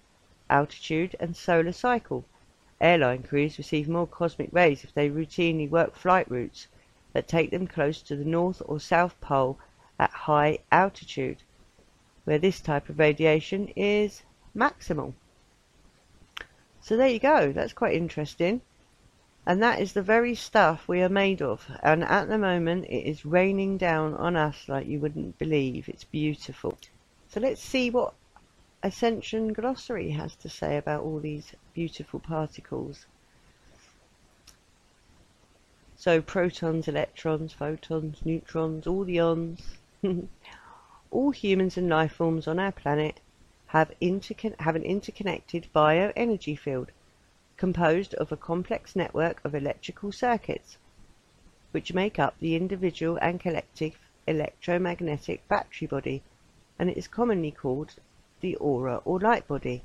[0.50, 2.26] altitude and solar cycle.
[2.80, 6.68] Airline crews receive more cosmic rays if they routinely work flight routes
[7.14, 9.58] that take them close to the North or South Pole
[9.98, 11.42] at high altitude,
[12.26, 14.24] where this type of radiation is
[14.56, 15.14] maximal.
[16.82, 18.62] So there you go, that's quite interesting.
[19.48, 21.72] And that is the very stuff we are made of.
[21.82, 25.88] And at the moment, it is raining down on us like you wouldn't believe.
[25.88, 26.78] It's beautiful.
[27.30, 28.14] So let's see what
[28.84, 33.06] Ascension Glossary has to say about all these beautiful particles.
[35.96, 39.78] So protons, electrons, photons, neutrons, all the ons.
[41.10, 43.22] all humans and life forms on our planet
[43.68, 43.94] have,
[44.60, 46.92] have an interconnected bioenergy field
[47.58, 50.78] composed of a complex network of electrical circuits,
[51.72, 56.22] which make up the individual and collective electromagnetic battery body,
[56.78, 57.96] and it is commonly called
[58.42, 59.84] the aura or light body.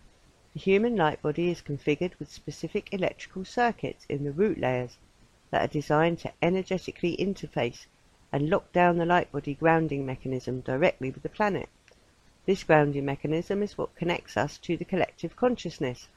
[0.52, 4.98] The human light body is configured with specific electrical circuits in the root layers
[5.50, 7.86] that are designed to energetically interface
[8.30, 11.70] and lock down the light body grounding mechanism directly with the planet.
[12.44, 16.08] This grounding mechanism is what connects us to the collective consciousness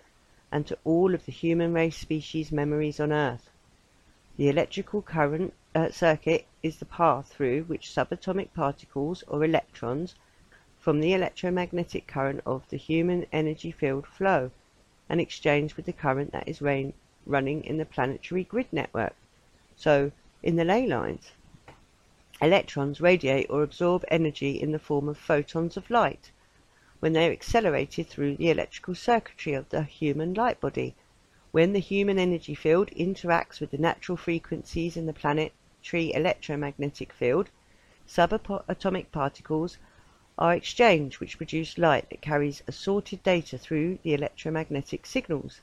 [0.52, 3.50] and to all of the human race species memories on Earth.
[4.38, 10.16] The electrical current uh, circuit is the path through which subatomic particles or electrons
[10.80, 14.52] from the electromagnetic current of the human energy field flow
[15.10, 16.94] and exchange with the current that is rain,
[17.26, 19.16] running in the planetary grid network.
[19.76, 20.12] So,
[20.44, 21.32] in the ley lines,
[22.42, 26.32] electrons radiate or absorb energy in the form of photons of light
[27.00, 30.96] when they are accelerated through the electrical circuitry of the human light body.
[31.52, 37.50] When the human energy field interacts with the natural frequencies in the planetary electromagnetic field,
[38.08, 39.78] subatomic particles
[40.38, 45.62] are exchanged which produce light that carries assorted data through the electromagnetic signals.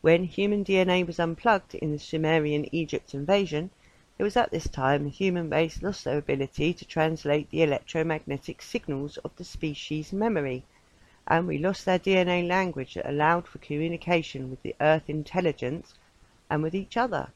[0.00, 3.70] When human DNA was unplugged in the Sumerian Egypt invasion,
[4.18, 8.60] it was at this time the human race lost their ability to translate the electromagnetic
[8.60, 10.64] signals of the species memory,
[11.28, 15.94] and we lost their DNA language that allowed for communication with the Earth intelligence
[16.50, 17.30] and with each other.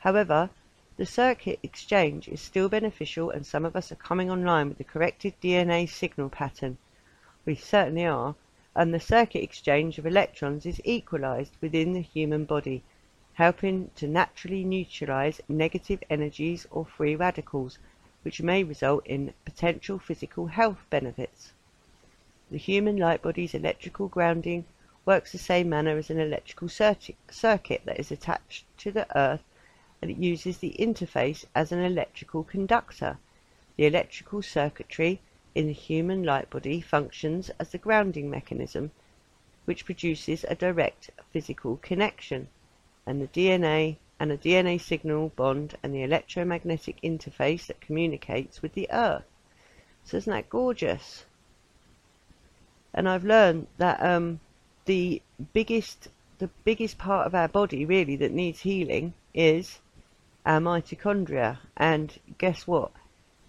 [0.00, 0.50] However,
[0.98, 4.84] the circuit exchange is still beneficial and some of us are coming online with the
[4.84, 6.76] corrected DNA signal pattern.
[7.46, 8.34] We certainly are,
[8.74, 12.82] and the circuit exchange of electrons is equalized within the human body
[13.40, 17.78] helping to naturally neutralize negative energies or free radicals,
[18.22, 21.52] which may result in potential physical health benefits.
[22.50, 24.66] The human light body's electrical grounding
[25.06, 29.42] works the same manner as an electrical circuit that is attached to the earth
[30.02, 33.16] and it uses the interface as an electrical conductor.
[33.78, 35.18] The electrical circuitry
[35.54, 38.90] in the human light body functions as the grounding mechanism
[39.64, 42.48] which produces a direct physical connection
[43.10, 48.74] and the DNA and a DNA signal bond and the electromagnetic interface that communicates with
[48.74, 49.24] the earth.
[50.04, 51.24] So isn't that gorgeous?
[52.92, 54.40] and I've learned that um,
[54.84, 56.08] the biggest
[56.38, 59.80] the biggest part of our body really that needs healing is
[60.46, 62.90] our mitochondria and guess what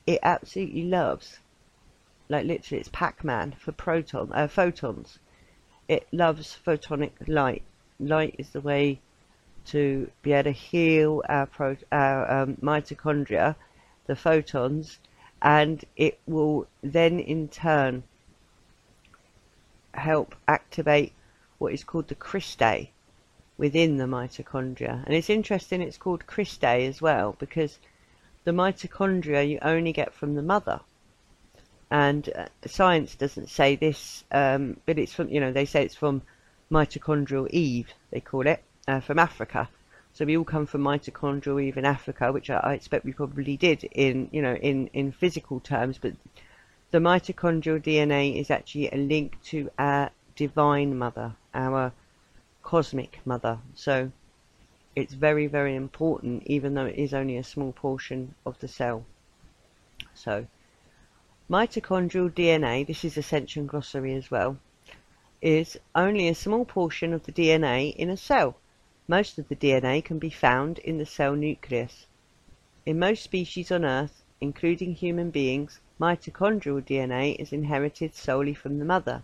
[0.05, 1.39] it absolutely loves
[2.29, 5.19] like literally it's Pac-Man for proton uh, photons
[5.87, 7.63] it loves photonic light
[7.99, 8.99] light is the way
[9.67, 13.55] to be able to heal our, pro- our um, mitochondria
[14.07, 14.99] the photons
[15.41, 18.03] and it will then in turn
[19.93, 21.13] help activate
[21.57, 22.89] what is called the cristae
[23.57, 25.03] within the mitochondria.
[25.05, 27.79] And it's interesting it's called cristae as well because
[28.43, 30.81] the mitochondria you only get from the mother.
[31.89, 35.95] And uh, science doesn't say this, um, but it's from, you know, they say it's
[35.95, 36.21] from
[36.71, 39.69] mitochondrial Eve, they call it, uh, from Africa.
[40.13, 43.55] So we all come from mitochondrial Eve in Africa, which I, I expect we probably
[43.55, 46.13] did in, you know, in, in physical terms, but
[46.91, 51.93] the mitochondrial DNA is actually a link to our divine mother, our
[52.63, 53.59] cosmic mother.
[53.75, 54.11] So
[54.93, 59.05] it's very, very important, even though it is only a small portion of the cell.
[60.13, 60.47] So,
[61.49, 64.57] mitochondrial DNA, this is Ascension Glossary as well,
[65.41, 68.57] is only a small portion of the DNA in a cell.
[69.17, 72.05] Most of the DNA can be found in the cell nucleus.
[72.85, 78.85] In most species on Earth, including human beings, Mitochondrial DNA is inherited solely from the
[78.85, 79.23] mother.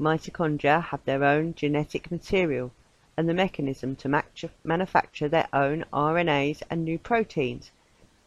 [0.00, 2.72] Mitochondria have their own genetic material
[3.16, 4.24] and the mechanism to
[4.64, 7.70] manufacture their own RNAs and new proteins.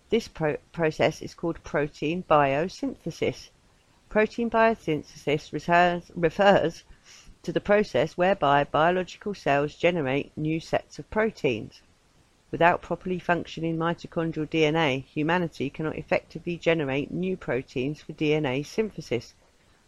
[0.09, 3.49] This pro process is called protein biosynthesis.
[4.07, 6.86] Protein biosynthesis refers, refers
[7.49, 11.81] to the process whereby biological cells generate new sets of proteins.
[12.51, 19.33] Without properly functioning mitochondrial DNA, humanity cannot effectively generate new proteins for DNA synthesis,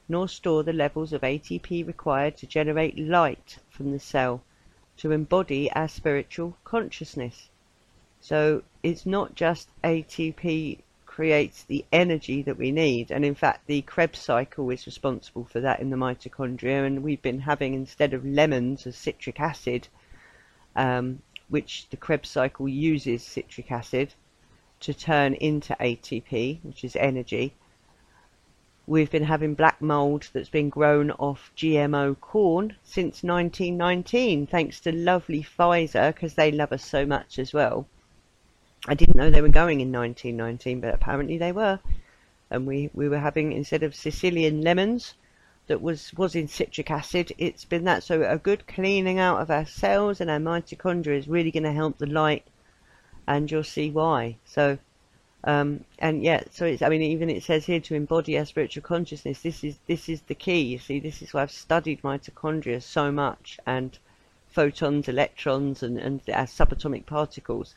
[0.10, 4.42] nor store the levels of ATP required to generate light from the cell
[4.98, 7.50] to embody our spiritual consciousness.
[8.22, 10.80] So it's not just ATP
[11.12, 15.60] creates the energy that we need, and in fact, the Krebs cycle is responsible for
[15.60, 16.86] that in the mitochondria.
[16.86, 19.90] And we've been having instead of lemons as citric acid,
[20.74, 24.14] um, which the Krebs cycle uses citric acid
[24.80, 27.56] to turn into ATP, which is energy.
[28.88, 34.94] We've been having black mold that's been grown off GMO corn since 1919, thanks to
[34.94, 37.86] lovely Pfizer, because they love us so much as well.
[38.88, 41.80] I didn't know they were going in 1919, but apparently they were.
[42.50, 45.14] And we, we were having, instead of Sicilian lemons,
[45.68, 47.32] that was was in citric acid.
[47.38, 48.04] It's been that.
[48.04, 51.72] So a good cleaning out of our cells and our mitochondria is really going to
[51.72, 52.46] help the light,
[53.28, 54.36] and you'll see why.
[54.44, 54.80] So,
[55.46, 56.82] um, and yeah, so it's.
[56.82, 59.44] I mean, even it says here to embody our spiritual consciousness.
[59.44, 60.62] This is this is the key.
[60.62, 63.98] You see, this is why I've studied mitochondria so much and
[64.50, 67.76] photons, electrons, and and our subatomic particles.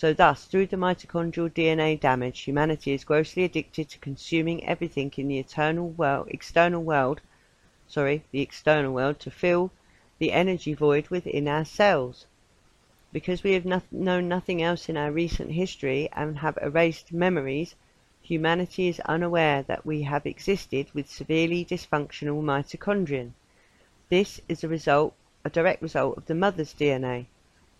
[0.00, 5.28] So thus, through the mitochondrial DNA damage, humanity is grossly addicted to consuming everything in
[5.28, 7.20] the eternal world, external world,
[7.86, 9.72] sorry, the external world, to fill
[10.18, 12.24] the energy void within our cells.
[13.12, 17.74] Because we have no known nothing else in our recent history and have erased memories,
[18.22, 23.32] humanity is unaware that we have existed with severely dysfunctional mitochondria.
[24.08, 27.26] This is a result, a direct result of the mother's DNA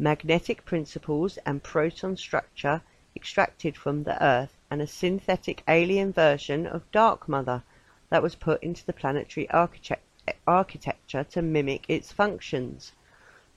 [0.01, 2.81] magnetic principles and proton structure
[3.15, 7.63] extracted from the Earth, and a synthetic alien version of Dark Mother
[8.09, 9.47] that was put into the planetary
[10.47, 12.93] architecture to mimic its functions.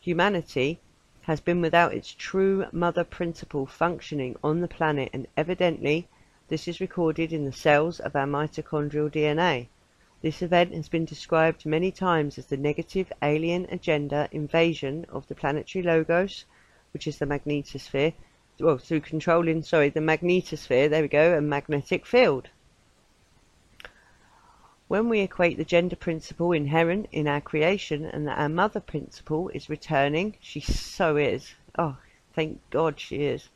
[0.02, 0.80] Humanity
[1.22, 6.10] has been without its true mother principle functioning on the planet, and evidently
[6.50, 9.68] this is recorded in the cells of our mitochondrial DNA.
[10.24, 15.36] This event has been described many times as the negative alien agenda invasion of the
[15.36, 16.45] planetary logos,
[16.93, 18.13] which is the magnetosphere,
[18.57, 22.47] well, through controlling, sorry, the magnetosphere, there we go, and magnetic field.
[24.88, 29.49] When we equate the gender principle inherent in our creation and that our mother principle
[29.49, 31.97] is returning, she so is, Oh,
[32.34, 33.49] thank God she is.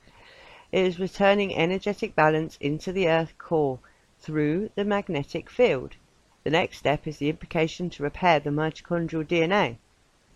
[0.73, 3.79] It is returning energetic balance into the Earth core
[4.19, 5.95] through the magnetic field.
[6.47, 9.79] The next step is the implication to repair the mitochondrial DNA.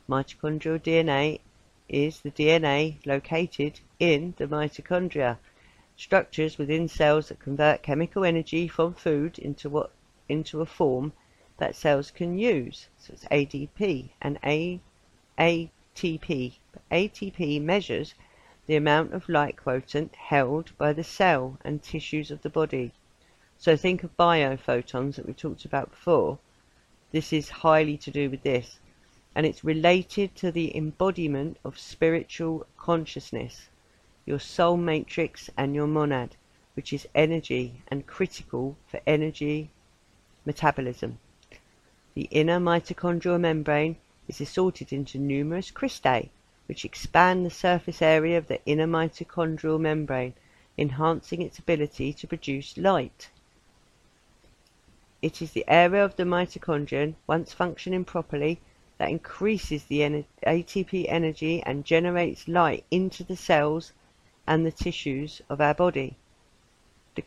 [0.09, 1.39] Mitochondrial DNA
[1.87, 5.37] is the DNA located in the mitochondria,
[5.95, 9.91] structures within cells that convert chemical energy from food into what
[10.27, 11.13] into a form
[11.59, 12.89] that cells can use.
[12.99, 14.81] So it's ADP and A,
[15.39, 16.57] ATP.
[16.91, 18.15] ATP measures
[18.65, 22.91] the amount of light quotient held by the cell and tissues of the body.
[23.63, 26.39] So think of biophotons that we talked about before.
[27.11, 28.79] This is highly to do with this.
[29.35, 33.69] And it's related to the embodiment of spiritual consciousness,
[34.25, 36.37] your soul matrix and your monad,
[36.73, 39.69] which is energy and critical for energy
[40.43, 41.19] metabolism.
[42.15, 43.97] The inner mitochondrial membrane
[44.27, 46.29] is assorted into numerous cristae,
[46.65, 50.33] which expand the surface area of the inner mitochondrial membrane,
[50.79, 53.29] enhancing its ability to produce light.
[55.21, 58.59] It is the area of the mitochondrion, once functioning properly,
[58.97, 63.93] that increases the ATP energy and generates light into the cells
[64.47, 66.15] and the tissues of our body.
[67.13, 67.23] The,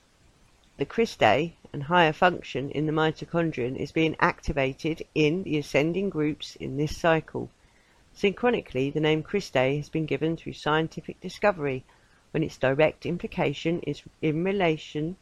[0.77, 6.57] the cristae and higher function in the mitochondrion is being activated in the ascending groups
[6.57, 7.49] in this cycle.
[8.13, 11.85] Synchronically, the name Cristae has been given through scientific discovery,
[12.33, 15.17] when its direct implication is in relation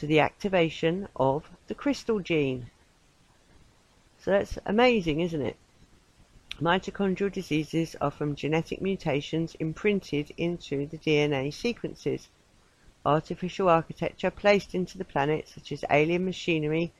[0.00, 2.70] to the activation of the crystal gene.
[4.18, 5.56] So that's amazing, isn't it?
[6.58, 12.28] Mitochondrial diseases are from genetic mutations imprinted into the DNA sequences.
[13.04, 16.92] Artificial architecture placed into the planet, such as alien machinery,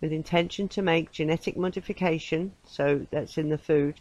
[0.00, 4.00] with intention to make genetic modification, so that's in the food,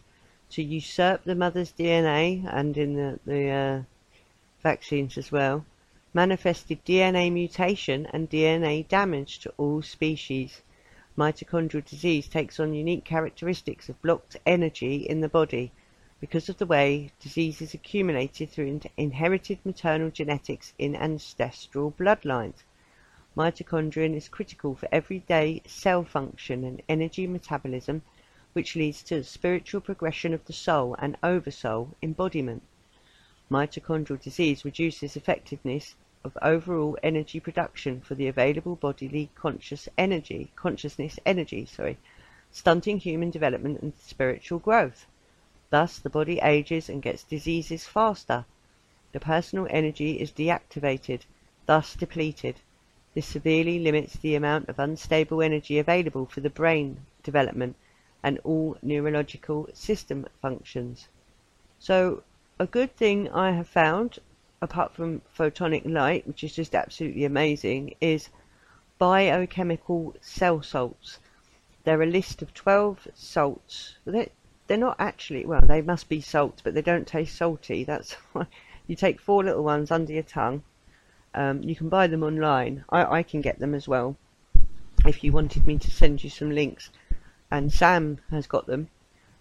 [0.52, 3.82] to usurp the mother's DNA and in the, the uh,
[4.64, 5.66] vaccines as well,
[6.16, 10.62] manifested DNA mutation and DNA damage to all species.
[11.18, 15.74] Mitochondrial disease takes on unique characteristics of blocked energy in the body
[16.22, 22.64] because of the way disease is accumulated through inherited maternal genetics in ancestral bloodlines.
[23.36, 28.02] Mitochondrion is critical for everyday cell function and energy metabolism
[28.54, 32.64] which leads to the spiritual progression of the soul and oversoul embodiment.
[33.52, 35.96] Mitochondrial disease reduces effectiveness
[36.26, 41.98] of overall energy production for the available bodily conscious energy, consciousness energy, sorry,
[42.52, 45.06] stunting human development and spiritual growth.
[45.70, 48.46] Thus, the body ages and gets diseases faster.
[49.12, 51.22] The personal energy is deactivated,
[51.68, 52.56] thus depleted.
[53.14, 57.76] This severely limits the amount of unstable energy available for the brain development
[58.24, 61.08] and all neurological system functions.
[61.78, 62.24] So
[62.58, 64.20] a good thing I have found,
[64.62, 68.30] apart from photonic light, which is just absolutely amazing, is
[68.98, 71.20] biochemical cell salts.
[71.84, 73.96] They're a list of 12 salts.
[74.06, 74.30] They're,
[74.68, 77.84] they're not actually, well, they must be salts, but they don't taste salty.
[77.84, 78.48] That's why
[78.88, 80.64] you take four little ones under your tongue.
[81.34, 82.86] Um, you can buy them online.
[82.90, 84.16] I, I can get them as well.
[85.06, 86.90] If you wanted me to send you some links,
[87.52, 88.90] and Sam has got them.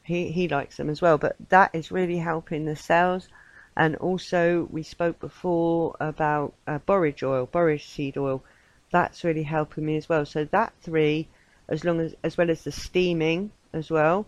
[0.02, 3.28] He he likes them as well, but that is really helping the cells.
[3.76, 8.42] And also, we spoke before about uh, borage oil, borage seed oil.
[8.90, 10.24] That's really helping me as well.
[10.24, 11.28] So that three,
[11.68, 14.26] as long as as well as the steaming as well.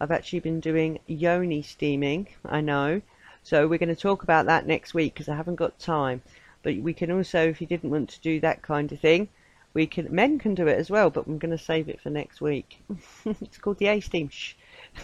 [0.00, 2.28] I've actually been doing yoni steaming.
[2.44, 3.02] I know.
[3.42, 6.22] So we're going to talk about that next week because I haven't got time.
[6.62, 9.28] But we can also, if you didn't want to do that kind of thing,
[9.74, 12.10] we can men can do it as well, but I'm going to save it for
[12.10, 12.82] next week.
[13.24, 14.30] it's called the A Steam.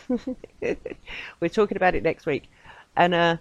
[1.40, 2.50] We're talking about it next week,
[2.96, 3.36] and uh,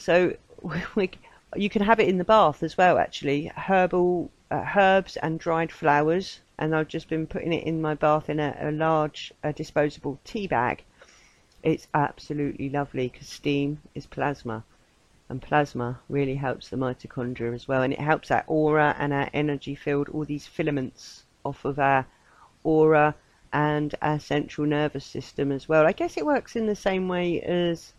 [0.00, 0.34] so
[0.94, 1.10] we,
[1.56, 2.98] you can have it in the bath as well.
[2.98, 7.94] Actually, herbal uh, herbs and dried flowers, and I've just been putting it in my
[7.94, 10.84] bath in a, a large disposable tea bag.
[11.62, 14.64] It's absolutely lovely because steam is plasma
[15.30, 19.30] and plasma really helps the mitochondria as well and it helps our aura and our
[19.32, 22.04] energy field all these filaments off of our
[22.64, 23.14] aura
[23.52, 27.40] and our central nervous system as well i guess it works in the same way
[27.42, 27.92] as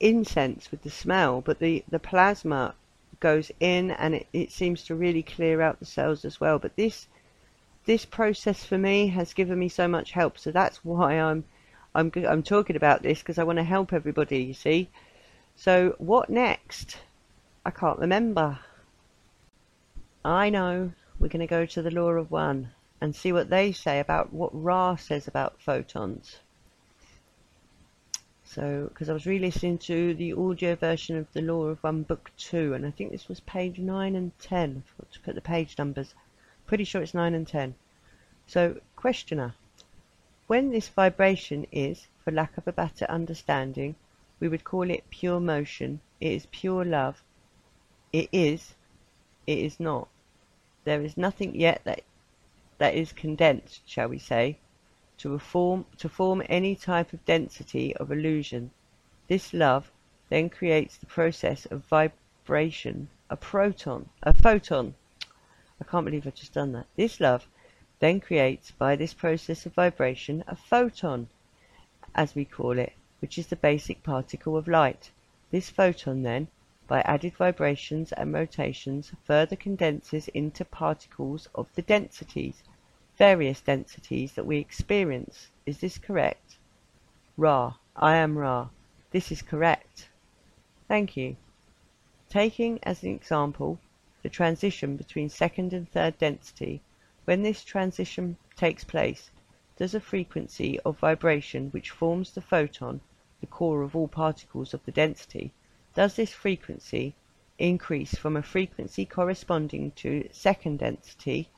[0.00, 2.74] incense with the smell but the the plasma
[3.20, 6.76] goes in and it, it seems to really clear out the cells as well but
[6.76, 7.08] this
[7.84, 11.44] this process for me has given me so much help so that's why i'm
[11.94, 14.88] i'm i'm talking about this because i want to help everybody you see
[15.58, 16.98] so what next?
[17.66, 18.60] I can't remember.
[20.24, 22.70] I know we're going to go to the Law of One
[23.00, 26.38] and see what they say about what Ra says about photons.
[28.50, 32.30] So because I was re-listening to the audio version of The Law of One, Book
[32.38, 34.84] 2, and I think this was page 9 and 10.
[34.86, 36.14] I forgot to put the page numbers.
[36.66, 37.74] Pretty sure it's 9 and 10.
[38.46, 39.54] So, questioner.
[40.46, 43.96] When this vibration is, for lack of a better understanding,
[44.40, 47.22] we would call it pure motion, it is pure love.
[48.14, 48.74] It is,
[49.46, 50.08] it is not.
[50.84, 52.00] There is nothing yet that
[52.78, 54.56] that is condensed, shall we say,
[55.18, 58.70] to form, any type of density of illusion.
[59.26, 59.90] This love
[60.28, 64.94] then creates the process of vibration, a proton, a photon.
[65.80, 66.86] I can't believe I've just done that.
[66.96, 67.48] This love
[67.98, 71.28] then creates, by this process of vibration, a photon,
[72.14, 75.10] as we call it, which is the basic particle of light.
[75.50, 76.46] This photon then,
[76.86, 82.62] by added vibrations and rotations, further condenses into particles of the densities
[83.18, 85.48] various densities that we experience.
[85.66, 86.56] Is this correct?
[87.36, 87.74] Ra.
[87.96, 88.68] I am Ra.
[89.10, 90.08] This is correct.
[90.86, 91.36] Thank you.
[92.28, 93.80] Taking as an example
[94.22, 96.80] the transition between second and third density,
[97.24, 99.32] when this transition takes place,
[99.76, 103.00] does a frequency of vibration which forms the photon,
[103.40, 105.52] the core of all particles of the density,
[105.94, 107.14] does this frequency
[107.58, 111.48] increase from a frequency corresponding to second density,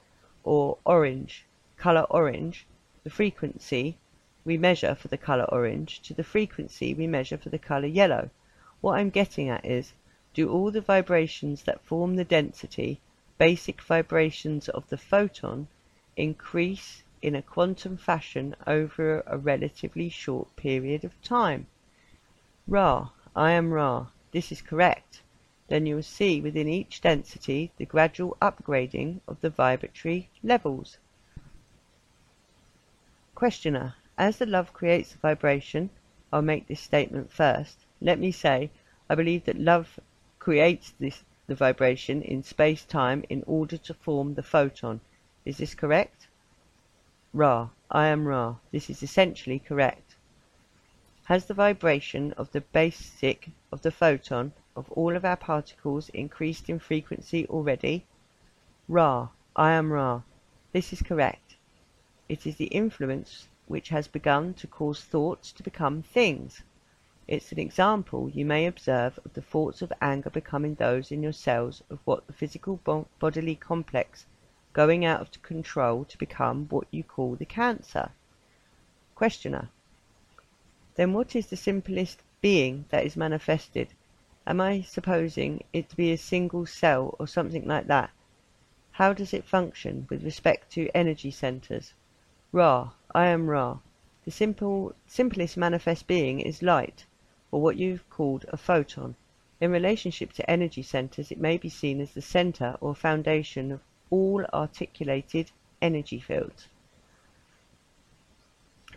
[0.42, 1.44] or orange,
[1.80, 2.66] colour orange,
[3.04, 3.96] the frequency
[4.44, 8.28] we measure for the colour orange to the frequency we measure for the colour yellow.
[8.82, 9.94] What I'm getting at is,
[10.34, 13.00] do all the vibrations that form the density,
[13.38, 15.68] basic vibrations of the photon,
[16.18, 21.66] increase in a quantum fashion over a relatively short period of time?
[22.68, 24.08] Ra, I am Ra.
[24.32, 25.22] This is correct.
[25.68, 30.98] Then you will see within each density the gradual upgrading of the vibratory levels.
[33.40, 35.88] Questioner: As the love creates the vibration
[36.30, 37.86] I'll make this statement first.
[37.98, 38.70] Let me say,
[39.08, 39.98] I believe that love
[40.38, 45.00] creates this, the vibration in space-time in order to form the photon.
[45.46, 46.26] Is this correct?
[47.32, 47.70] Ra.
[47.90, 48.56] I am Ra.
[48.72, 50.16] This is essentially correct.
[51.24, 56.68] Has the vibration of the basic of the photon of all of our particles increased
[56.68, 58.04] in frequency already?
[58.86, 59.28] Ra.
[59.56, 60.20] I am Ra.
[60.72, 61.49] This is correct.
[62.30, 66.62] It is the influence which has begun to cause thoughts to become things.
[67.26, 71.32] It's an example you may observe of the thoughts of anger becoming those in your
[71.32, 72.76] cells of what the physical
[73.18, 74.26] bodily complex
[74.72, 78.12] going out of control to become what you call the cancer.
[79.16, 79.68] Questioner.
[80.94, 83.88] Then what is the simplest being that is manifested?
[84.46, 88.10] Am I supposing it to be a single cell or something like that?
[88.92, 91.92] How does it function with respect to energy centers?
[92.52, 92.90] Ra.
[93.14, 93.78] I am Ra.
[94.24, 97.06] The simple, simplest manifest being is light,
[97.52, 99.14] or what you've called a photon.
[99.60, 103.80] In relationship to energy centers, it may be seen as the center or foundation of
[104.10, 106.66] all articulated energy fields.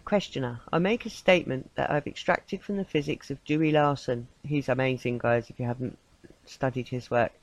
[0.04, 0.62] Questioner.
[0.72, 4.30] I make a statement that I've extracted from the physics of Dewey Larson.
[4.44, 6.00] He's amazing, guys, if you haven't
[6.46, 7.34] studied his work,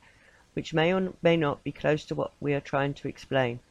[0.55, 3.61] which may or may not be close to what we are trying to explain.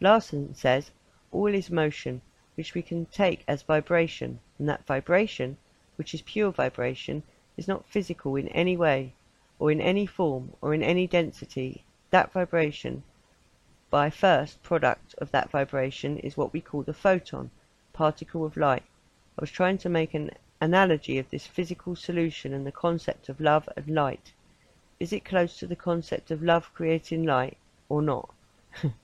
[0.00, 0.90] Larson says
[1.34, 2.22] all is motion,
[2.54, 5.56] which we can take as vibration, and that vibration,
[5.96, 7.24] which is pure vibration,
[7.56, 9.12] is not physical in any way,
[9.58, 11.84] or in any form, or in any density.
[12.10, 13.02] That vibration,
[13.90, 17.50] by first product of that vibration, is what we call the photon,
[17.92, 18.84] particle of light.
[19.36, 20.30] I was trying to make an
[20.60, 24.32] analogy of this physical solution and the concept of love and light.
[25.00, 27.56] Is it close to the concept of love creating light,
[27.88, 28.30] or not?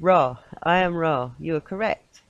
[0.00, 0.38] Ra.
[0.62, 1.30] I am Ra.
[1.38, 2.20] You are correct.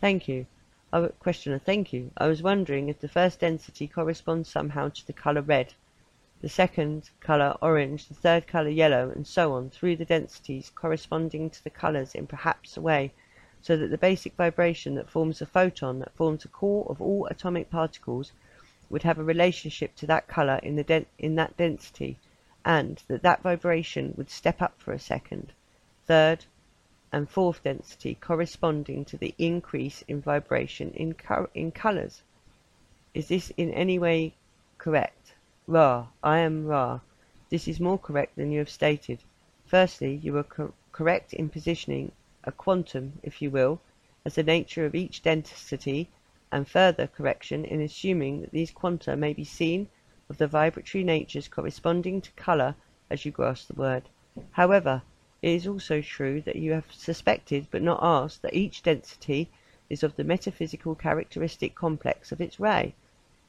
[0.00, 0.46] Thank you.
[0.90, 2.10] I, questioner, thank you.
[2.16, 5.74] I was wondering if the first density corresponds somehow to the colour red,
[6.40, 11.50] the second colour orange, the third colour yellow, and so on through the densities corresponding
[11.50, 13.12] to the colours in perhaps a way,
[13.60, 17.26] so that the basic vibration that forms a photon, that forms a core of all
[17.26, 18.32] atomic particles,
[18.88, 22.18] would have a relationship to that colour in, the in that density,
[22.64, 25.52] and that that vibration would step up for a second,
[26.06, 26.46] third,
[27.10, 32.22] and fourth density corresponding to the increase in vibration in, co in colors.
[33.14, 34.34] Is this in any way
[34.76, 35.34] correct?
[35.66, 37.00] Ra, I am Ra.
[37.50, 39.20] This is more correct than you have stated.
[39.64, 42.12] Firstly, you are co correct in positioning
[42.44, 43.80] a quantum, if you will,
[44.24, 46.10] as the nature of each density,
[46.52, 49.88] and further correction in assuming that these quanta may be seen
[50.28, 52.74] of the vibratory natures corresponding to colour
[53.08, 54.08] as you grasp the word.
[54.52, 55.02] However,
[55.40, 59.48] it is also true that you have suspected but not asked that each density
[59.88, 62.94] is of the metaphysical characteristic complex of its ray.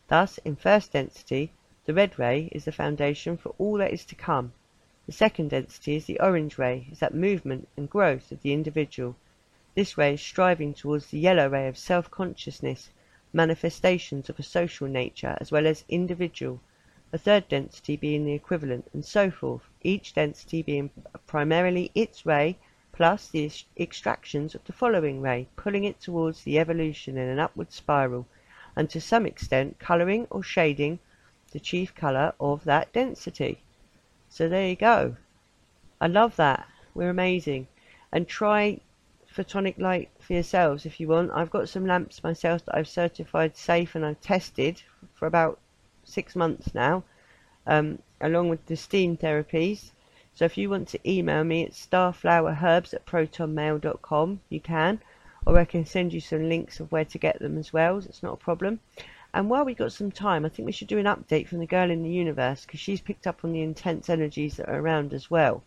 [0.08, 1.52] Thus, in first density,
[1.86, 4.54] the red ray is the foundation for all that is to come.
[5.06, 9.16] The second density is the orange ray, is that movement and growth of the individual.
[9.74, 12.90] This ray is striving towards the yellow ray of self-consciousness,
[13.34, 16.60] manifestations of a social nature as well as individual,
[17.12, 20.90] a third density being the equivalent, and so forth, each density being
[21.26, 22.58] primarily its ray
[22.92, 27.72] plus the extractions of the following ray, pulling it towards the evolution in an upward
[27.72, 28.28] spiral,
[28.76, 31.00] and to some extent colouring or shading
[31.52, 33.64] the chief colour of that density.
[34.28, 35.16] So there you go.
[36.00, 36.68] I love that.
[36.94, 37.68] We're amazing.
[38.12, 38.82] And try
[39.34, 41.32] photonic light for yourselves if you want.
[41.34, 44.82] I've got some lamps myself that I've certified safe and I've tested
[45.14, 45.60] for about
[46.10, 47.04] six months now,
[47.68, 49.92] um, along with the steam therapies.
[50.34, 55.02] So if you want to email me at starflowerherbs at protonmail.com, you can.
[55.46, 57.98] Or I can send you some links of where to get them as well.
[57.98, 58.80] It's not a problem.
[59.34, 61.68] And while we got some time, I think we should do an update from the
[61.68, 65.14] girl in the universe because she's picked up on the intense energies that are around
[65.14, 65.64] as well.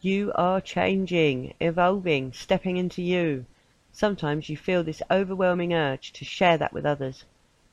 [0.00, 3.44] You are changing, evolving, stepping into you.
[3.92, 7.24] Sometimes you feel this overwhelming urge to share that with others.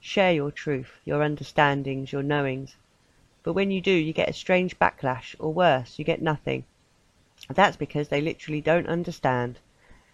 [0.07, 2.75] Share your truth, your understandings, your knowings.
[3.41, 6.63] But when you do, you get a strange backlash, or worse, you get nothing.
[7.49, 9.57] That's because they literally don't understand.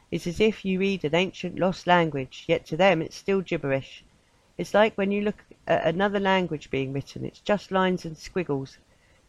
[0.10, 4.06] It's as if you read an ancient lost language, yet to them it's still gibberish.
[4.58, 8.78] It's like when you look at another language being written, it's just lines and squiggles.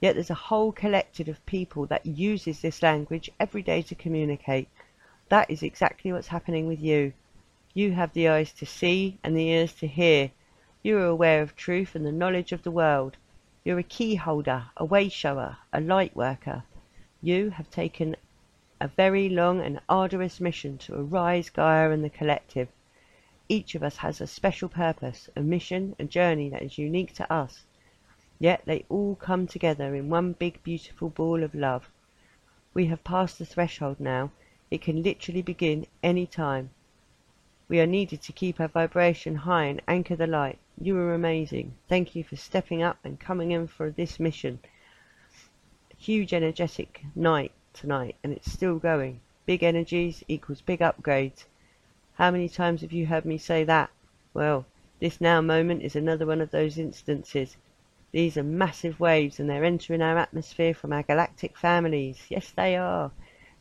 [0.00, 4.68] Yet there's a whole collective of people that uses this language every day to communicate.
[5.28, 7.14] That is exactly what's happening with you.
[7.74, 10.30] You have the eyes to see and the ears to hear.
[10.84, 13.16] You are aware of truth and the knowledge of the world.
[13.62, 16.64] You're a key holder, a way shower, a light worker.
[17.20, 18.16] You have taken
[18.80, 22.66] a very long and arduous mission to arise Gaia and the collective.
[23.48, 27.32] Each of us has a special purpose, a mission, a journey that is unique to
[27.32, 27.64] us.
[28.40, 31.92] Yet they all come together in one big beautiful ball of love.
[32.74, 34.32] We have passed the threshold now.
[34.68, 36.70] It can literally begin any time.
[37.68, 40.58] We are needed to keep our vibration high and anchor the light.
[40.78, 41.74] You are amazing.
[41.88, 44.58] Thank you for stepping up and coming in for this mission.
[45.96, 49.20] Huge energetic night tonight, and it's still going.
[49.46, 51.44] Big energies equals big upgrades.
[52.14, 53.90] How many times have you heard me say that?
[54.34, 54.66] Well,
[55.00, 57.56] this now moment is another one of those instances.
[58.10, 62.26] These are massive waves and they're entering our atmosphere from our galactic families.
[62.28, 63.12] Yes, they are.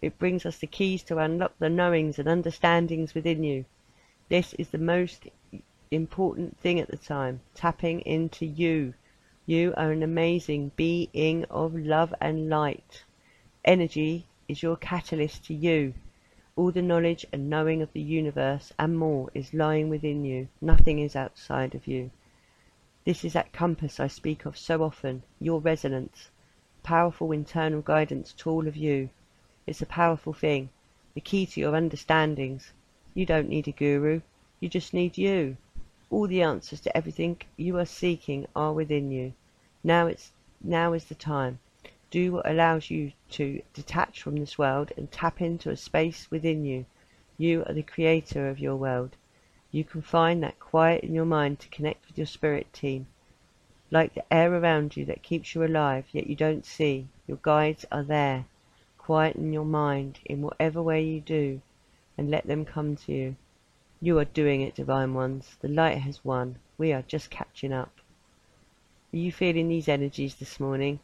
[0.01, 3.63] It brings us the keys to unlock the knowings and understandings within you.
[4.32, 5.27] This is the most
[5.91, 7.41] important thing at the time.
[7.53, 8.93] Tapping into you.
[9.45, 13.03] You are an amazing being of love and light.
[13.65, 15.95] Energy is your catalyst to you.
[16.55, 20.47] All the knowledge and knowing of the universe and more is lying within you.
[20.61, 22.09] Nothing is outside of you.
[23.03, 26.29] This is that compass I speak of so often, your resonance.
[26.84, 29.09] Powerful internal guidance to all of you.
[29.67, 30.69] It's a powerful thing.
[31.15, 32.71] The key to your understandings.
[33.14, 34.22] You don't need a guru.
[34.62, 35.57] You just need you.
[36.09, 39.34] All the answers to everything you are seeking are within you.
[39.84, 40.32] Now it's
[40.64, 41.59] now is the time.
[42.09, 46.64] Do what allows you to detach from this world and tap into a space within
[46.64, 46.86] you.
[47.38, 49.18] You are the creator of your world.
[49.72, 53.07] You can find that quiet in your mind to connect with your spirit team.
[53.89, 57.86] Like the air around you that keeps you alive, yet you don't see, your guides
[57.91, 58.45] are there.
[58.97, 61.62] Quiet in your mind in whatever way you do,
[62.18, 63.36] and let them come to you.
[64.01, 65.57] You are doing it, Divine Ones.
[65.62, 66.57] The light has won.
[66.78, 67.91] We are just catching up.
[69.14, 70.99] Are you feeling these energies this morning?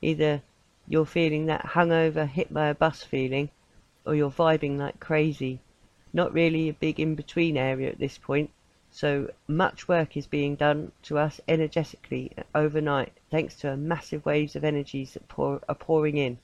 [0.00, 0.42] Either
[0.88, 3.50] you're feeling that hungover, hit by a bus feeling,
[4.06, 5.60] or you're vibing like crazy.
[6.12, 8.50] Not really a big in-between area at this point,
[8.92, 14.56] so much work is being done to us energetically overnight, thanks to a massive waves
[14.56, 16.38] of energies that pour, are pouring in.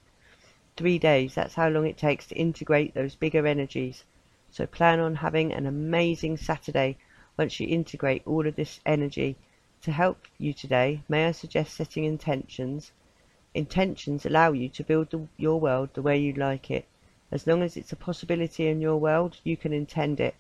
[0.77, 4.05] Three days, that's how long it takes to integrate those bigger energies.
[4.51, 6.99] So plan on having an amazing Saturday
[7.39, 9.37] once you integrate all of this energy.
[9.83, 12.93] To help you today, may I suggest setting intentions?
[13.55, 16.87] Intentions allow you to build the, your world the way you like it.
[17.33, 20.35] As long as it's a possibility in your world, you can intend it.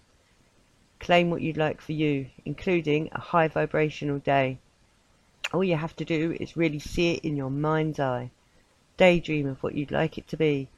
[1.00, 4.58] Claim what you'd like for you, including a high vibrational day.
[5.52, 8.30] All you have to do is really see it in your mind's eye.
[8.96, 10.68] Daydream of what you'd like it to be.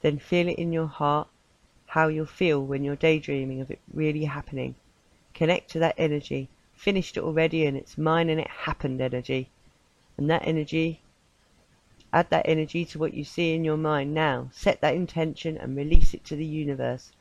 [0.00, 1.28] Then feel it in your heart,
[1.86, 4.74] how you'll feel when you're daydreaming of it really happening.
[5.34, 6.48] Connect to that energy.
[6.74, 9.50] Finished it already and it's mine and it happened energy.
[10.16, 11.00] And that energy
[12.12, 14.48] Add that energy to what you see in your mind now.
[14.52, 17.12] Set that intention and release it to the universe.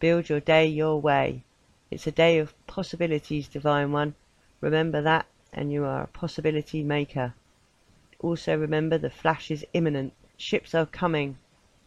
[0.00, 1.44] Build your day your way.
[1.90, 4.16] It's a day of possibilities, Divine One.
[4.60, 7.32] Remember that, and you are a possibility maker.
[8.24, 10.14] Also remember the flash is imminent.
[10.38, 11.36] Ships are coming.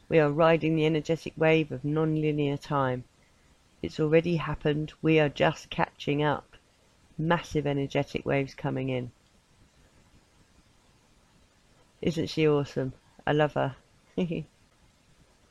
[0.07, 3.05] We are riding the energetic wave of non-linear time.
[3.81, 4.93] It's already happened.
[5.01, 6.55] We are just catching up.
[7.17, 9.09] Massive energetic waves coming in.
[12.03, 12.93] Isn't she awesome?
[13.25, 13.75] I love her.
[14.15, 14.45] and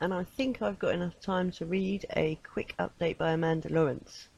[0.01, 4.29] I think I've got enough time to read a quick update by Amanda Lawrence.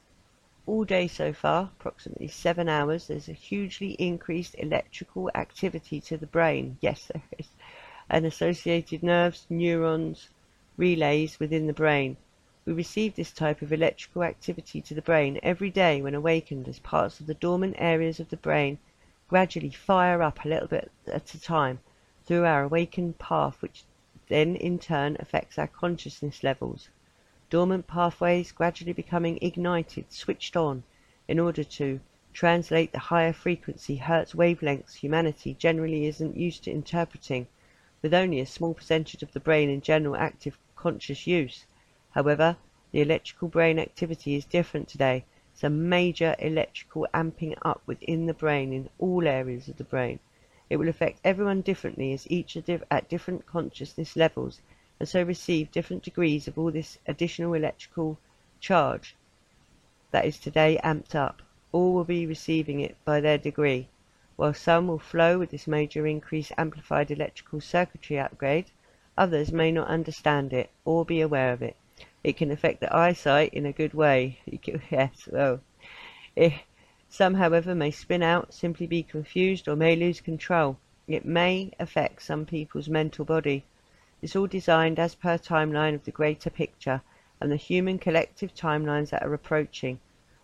[0.68, 6.26] All day so far, approximately seven hours, there's a hugely increased electrical activity to the
[6.26, 6.76] brain.
[6.82, 7.48] Yes, there is.
[8.10, 10.28] And associated nerves, neurons,
[10.76, 12.18] relays within the brain.
[12.66, 16.80] We receive this type of electrical activity to the brain every day when awakened as
[16.80, 18.76] parts of the dormant areas of the brain
[19.26, 21.80] gradually fire up a little bit at a time
[22.26, 23.84] through our awakened path, which
[24.28, 26.90] then in turn affects our consciousness levels.
[27.50, 30.82] Dormant pathways gradually becoming ignited, switched on,
[31.26, 31.98] in order to
[32.34, 37.46] translate the higher frequency Hertz wavelengths humanity generally isn't used to interpreting,
[38.02, 41.64] with only a small percentage of the brain in general active conscious use.
[42.10, 42.58] However,
[42.92, 45.24] the electrical brain activity is different today.
[45.54, 50.20] It's a major electrical amping up within the brain in all areas of the brain.
[50.68, 54.60] It will affect everyone differently as each at different consciousness levels
[55.00, 58.18] and so receive different degrees of all this additional electrical
[58.60, 59.14] charge
[60.10, 61.42] that is today amped up.
[61.70, 63.88] All will be receiving it by their degree.
[64.36, 68.70] While some will flow with this major increase amplified electrical circuitry upgrade,
[69.16, 71.76] others may not understand it or be aware of it.
[72.24, 74.38] It can affect the eyesight in a good way.
[74.90, 75.60] yes, well,
[76.36, 76.54] if,
[77.08, 80.78] some, however, may spin out, simply be confused, or may lose control.
[81.06, 83.64] It may affect some people's mental body.
[84.20, 87.02] It's all designed as per timeline of the greater picture
[87.40, 90.00] and the human collective timelines that are approaching.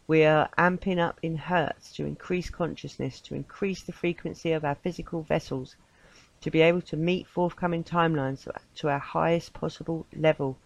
[0.06, 4.76] We are amping up in hertz to increase consciousness, to increase the frequency of our
[4.76, 5.74] physical vessels,
[6.40, 8.46] to be able to meet forthcoming timelines
[8.76, 10.56] to our highest possible level.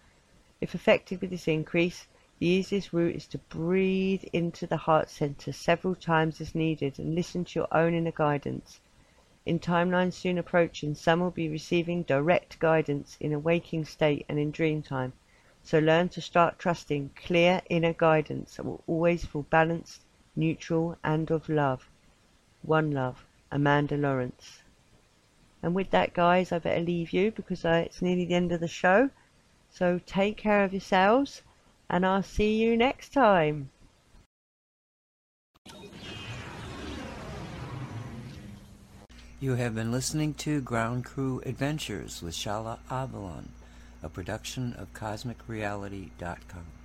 [0.61, 2.05] If affected with this increase,
[2.37, 7.15] the easiest route is to breathe into the heart center several times as needed and
[7.15, 8.81] listen to your own inner guidance.
[9.45, 14.37] In timelines soon approaching, some will be receiving direct guidance in a waking state and
[14.37, 15.13] in dream time.
[15.63, 20.01] So learn to start trusting clear inner guidance that will always feel balanced,
[20.35, 21.89] neutral, and of love.
[22.61, 24.61] One love, Amanda Lawrence.
[25.63, 28.59] And with that, guys, I better leave you because uh, it's nearly the end of
[28.59, 29.09] the show.
[29.69, 31.43] So take care of yourselves
[31.89, 33.69] and I'll see you next time.
[39.41, 43.47] You have been listening to Ground Crew Adventures with Shaalaa Avalon,
[44.03, 46.78] a production of CosmicReality.com.